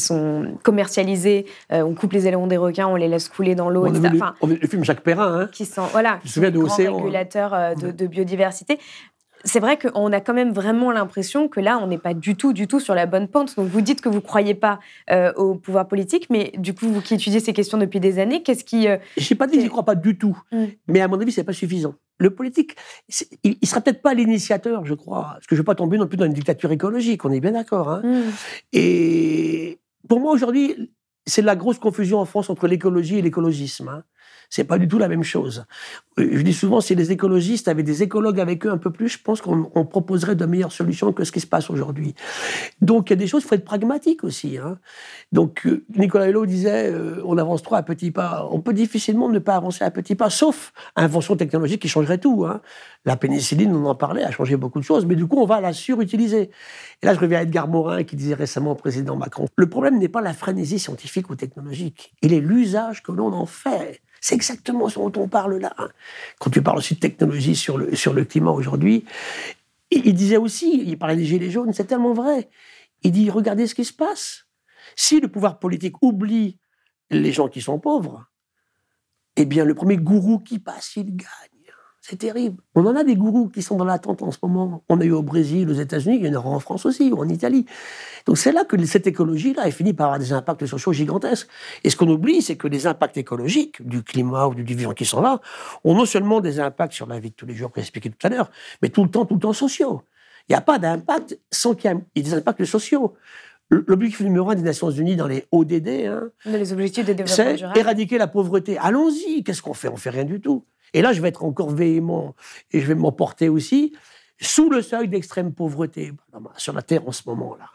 [0.01, 1.47] sont commercialisés.
[1.71, 4.09] On coupe les ailerons des requins, on les laisse couler dans l'eau, etc.
[4.13, 6.33] le, Enfin, on a vu le film Jacques Perrin, hein qui sont voilà, Je me
[6.33, 6.51] souviens
[7.93, 8.79] de biodiversité.
[9.45, 12.53] C'est vrai qu'on a quand même vraiment l'impression que là, on n'est pas du tout,
[12.53, 13.57] du tout sur la bonne pente.
[13.57, 14.81] Donc, vous dites que vous croyez pas
[15.11, 18.43] euh, au pouvoir politique, mais du coup, vous qui étudiez ces questions depuis des années,
[18.43, 20.65] qu'est-ce qui euh, Je n'ai pas dit que j'y crois pas du tout, Mm.
[20.89, 21.95] mais à mon avis, c'est pas suffisant.
[22.19, 22.77] Le politique,
[23.43, 25.99] il, ne sera peut-être pas l'initiateur, je crois, parce que je ne veux pas tomber
[25.99, 27.91] non plus dans une dictature écologique, on est bien d'accord.
[27.91, 28.31] Hein hmm,
[28.73, 30.93] Et pour moi, aujourd'hui,
[31.27, 33.89] c'est la grosse confusion en France entre l'écologie et l'écologisme.
[33.89, 34.05] Hein.
[34.55, 35.65] C'est pas du tout la même chose.
[36.17, 39.19] Je dis souvent, si les écologistes avaient des écologues avec eux un peu plus, je
[39.19, 42.15] pense qu'on on proposerait de meilleures solutions que ce qui se passe aujourd'hui.
[42.81, 44.59] Donc, il y a des choses, il faut être pragmatique aussi.
[44.59, 44.79] Hein.
[45.33, 48.47] Donc, euh, Nicolas Hulot disait, euh, on avance trop à petits pas.
[48.53, 52.45] On peut difficilement ne pas avancer à petits pas, sauf invention technologique qui changerait tout.
[52.47, 52.61] Hein.
[53.05, 55.61] La pénicilline, on en parlait, a changé beaucoup de choses, mais du coup, on va
[55.61, 56.51] la surutiliser.
[57.03, 59.99] Et là, je reviens à Edgar Morin qui disait récemment au président Macron le problème
[59.99, 64.01] n'est pas la frénésie scientifique ou technologique, il est l'usage que l'on en fait.
[64.25, 65.75] C'est exactement ce dont on parle là.
[65.77, 65.91] hein.
[66.41, 69.05] Quand tu parles aussi de technologie sur le, climat aujourd'hui,
[69.91, 72.49] il, il disait aussi, il parlait des gilets jaunes, c'est tellement vrai.
[73.03, 74.47] Il dit regardez ce qui se passe.
[74.97, 76.59] Si le pouvoir politique oublie
[77.11, 78.25] les gens qui sont pauvres,
[79.37, 81.54] eh bien, le premier gourou qui passe, il gagne.
[82.07, 82.63] C'est terrible.
[82.75, 84.85] On en a des gourous qui sont dans l'attente en ce moment.
[84.91, 87.17] On a eu au Brésil, aux États-Unis, il y en aura en France aussi, ou
[87.19, 87.65] en Italie.
[88.27, 91.49] Donc c'est là que cette écologie-là, elle finit par avoir des impacts sociaux gigantesques.
[91.83, 95.07] Et ce qu'on oublie, c'est que les impacts écologiques, du climat ou du vivant qui
[95.07, 95.41] sont là,
[95.83, 98.27] ont non seulement des impacts sur la vie de tous les jours, que expliqué tout
[98.27, 98.51] à l'heure,
[98.83, 100.03] mais tout le temps, tout le temps sociaux.
[100.51, 103.15] Il n'y a pas d'impact sans qu'il y ait des impacts sociaux.
[103.71, 107.81] L'objectif numéro un des Nations Unies dans les ODD, hein, les objectifs de développement c'est
[107.81, 108.77] éradiquer la pauvreté.
[108.77, 109.89] Allons-y, qu'est-ce qu'on fait?
[109.89, 110.67] On fait rien du tout.
[110.95, 112.35] Et là, je vais être encore véhément
[112.71, 113.95] et je vais m'emporter aussi
[114.41, 116.13] sous le seuil d'extrême pauvreté
[116.57, 117.69] sur la Terre en ce moment-là,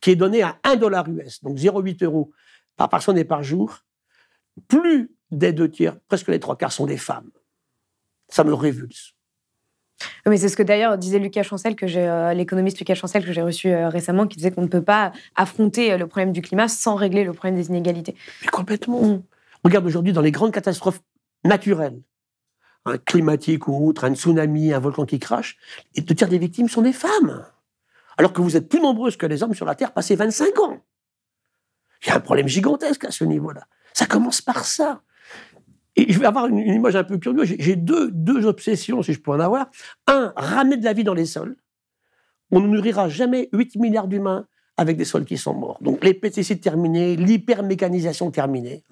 [0.00, 2.32] qui est donné à 1 dollar US, donc 0,8 euros
[2.76, 3.80] par personne et par jour.
[4.68, 7.30] Plus des deux tiers, presque les trois quarts sont des femmes.
[8.28, 9.14] Ça me révulse.
[10.26, 13.32] Mais c'est ce que d'ailleurs disait Lucas Chancel, que j'ai, euh, l'économiste Lucas Chancel que
[13.32, 16.40] j'ai reçu euh, récemment, qui disait qu'on ne peut pas affronter euh, le problème du
[16.40, 18.14] climat sans régler le problème des inégalités.
[18.42, 19.02] Mais complètement.
[19.02, 19.22] Mm.
[19.64, 21.02] Regarde aujourd'hui dans les grandes catastrophes
[21.44, 22.00] naturelles,
[22.86, 25.56] un climatique ou autre, un tsunami, un volcan qui crache,
[25.94, 27.44] et deux tiers des victimes sont des femmes.
[28.16, 30.80] Alors que vous êtes plus nombreuses que les hommes sur la Terre passé 25 ans.
[32.02, 33.66] Il y a un problème gigantesque à ce niveau-là.
[33.92, 35.02] Ça commence par ça.
[35.96, 37.54] Et je vais avoir une, image un peu curieuse.
[37.58, 39.70] J'ai deux, deux obsessions, si je peux en avoir.
[40.06, 41.56] Un, ramener de la vie dans les sols.
[42.50, 45.78] On ne nourrira jamais 8 milliards d'humains avec des sols qui sont morts.
[45.82, 48.84] Donc les pesticides terminés, l'hypermécanisation terminée.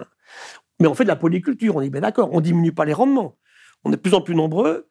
[0.81, 2.29] Mais on fait de la polyculture, on est bien d'accord.
[2.33, 3.38] On diminue pas les rendements
[3.85, 4.89] on est de plus en plus nombreux,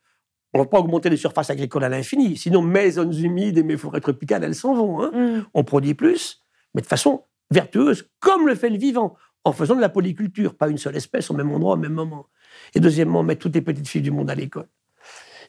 [0.54, 2.38] on ne va pas augmenter les surfaces agricoles à l'infini.
[2.38, 5.04] Sinon, mes zones humides et mes forêts tropicales, elles s'en vont.
[5.04, 5.12] Hein.
[5.14, 5.46] Mm.
[5.54, 9.82] On produit plus, mais de façon vertueuse, comme le fait le vivant, en faisant de
[9.82, 12.28] la polyculture, pas une seule espèce au même endroit, au même moment.
[12.74, 14.68] Et deuxièmement, mettre toutes les petites filles du monde à l'école.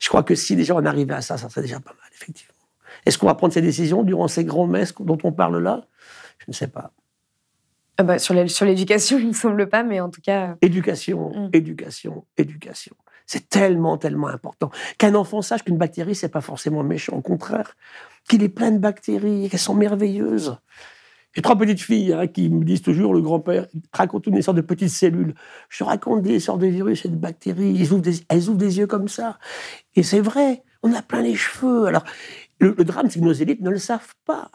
[0.00, 2.54] Je crois que si déjà on arrivait à ça, ça serait déjà pas mal, effectivement.
[3.04, 5.86] Est-ce qu'on va prendre ces décisions durant ces grands messes dont on parle là?
[6.38, 6.92] Je ne sais pas.
[7.96, 10.56] Ah bah, sur l'éducation, il ne me semble pas, mais en tout cas.
[10.62, 11.50] Éducation, mm.
[11.52, 12.94] éducation, éducation.
[13.28, 14.70] C'est tellement, tellement important.
[14.96, 17.14] Qu'un enfant sache qu'une bactérie, c'est pas forcément méchant.
[17.14, 17.76] Au contraire,
[18.26, 20.56] qu'il est plein de bactéries, qu'elles sont merveilleuses.
[21.34, 24.62] J'ai trois petites filles hein, qui me disent toujours, le grand-père raconte une sorte de
[24.62, 25.34] petites cellules.
[25.68, 27.74] Je raconte des sortes de virus et de bactéries.
[27.74, 29.38] Ils ouvrent des, elles ouvrent des yeux comme ça.
[29.94, 31.84] Et c'est vrai, on a plein les cheveux.
[31.84, 32.04] Alors,
[32.60, 34.50] le, drame, c'est que nos élites ne le savent pas.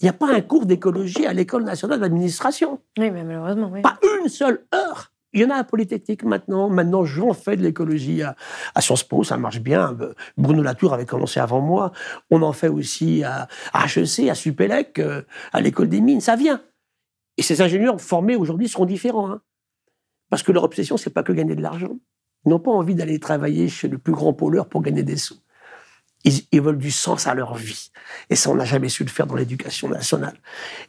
[0.00, 2.80] Il n'y a pas un cours d'écologie à l'école nationale d'administration.
[2.98, 3.82] Oui, mais malheureusement, oui.
[3.82, 5.11] Pas une seule heure.
[5.32, 6.68] Il y en a à Polytechnique maintenant.
[6.68, 8.36] Maintenant, j'en fais de l'écologie à,
[8.80, 9.96] Sciences Po, ça marche bien.
[10.36, 11.92] Bruno Latour avait commencé avant moi.
[12.30, 15.22] On en fait aussi à, HEC, à Supélec, euh,
[15.52, 16.20] à l'école des mines.
[16.20, 16.62] Ça vient.
[17.38, 19.30] Et ces ingénieurs formés aujourd'hui seront différents.
[19.30, 19.40] Hein.
[20.28, 21.96] Parce que leur obsession, c'est pas que gagner de l'argent.
[22.44, 25.38] Ils n'ont pas envie d'aller travailler chez le plus grand pôleur pour gagner des sous.
[26.24, 27.90] Ils, veulent du sens à leur vie.
[28.30, 30.36] Et ça, on n'a jamais su le faire dans l'éducation nationale.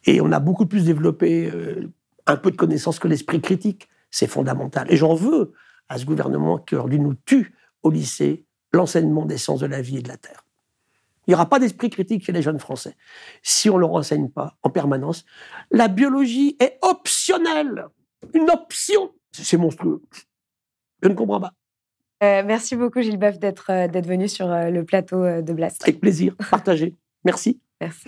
[0.05, 1.89] Et on a beaucoup plus développé euh,
[2.27, 4.85] un peu de connaissances que l'esprit critique c'est fondamental.
[4.91, 5.53] Et j'en veux
[5.89, 9.97] à ce gouvernement qui aujourd'hui nous tue au lycée l'enseignement des sciences de la vie
[9.97, 10.45] et de la terre.
[11.25, 12.95] Il n'y aura pas d'esprit critique chez les jeunes Français
[13.41, 15.25] si on ne leur enseigne pas en permanence.
[15.71, 17.87] La biologie est optionnelle,
[18.35, 19.13] une option.
[19.31, 20.01] C'est monstrueux.
[21.01, 21.53] Je ne comprends pas.
[22.23, 25.81] Euh, merci beaucoup Gilles Boeuf d'être euh, d'être venu sur euh, le plateau de Blast.
[25.83, 26.95] Avec plaisir, partagé.
[27.25, 27.59] Merci.
[27.81, 28.07] Merci.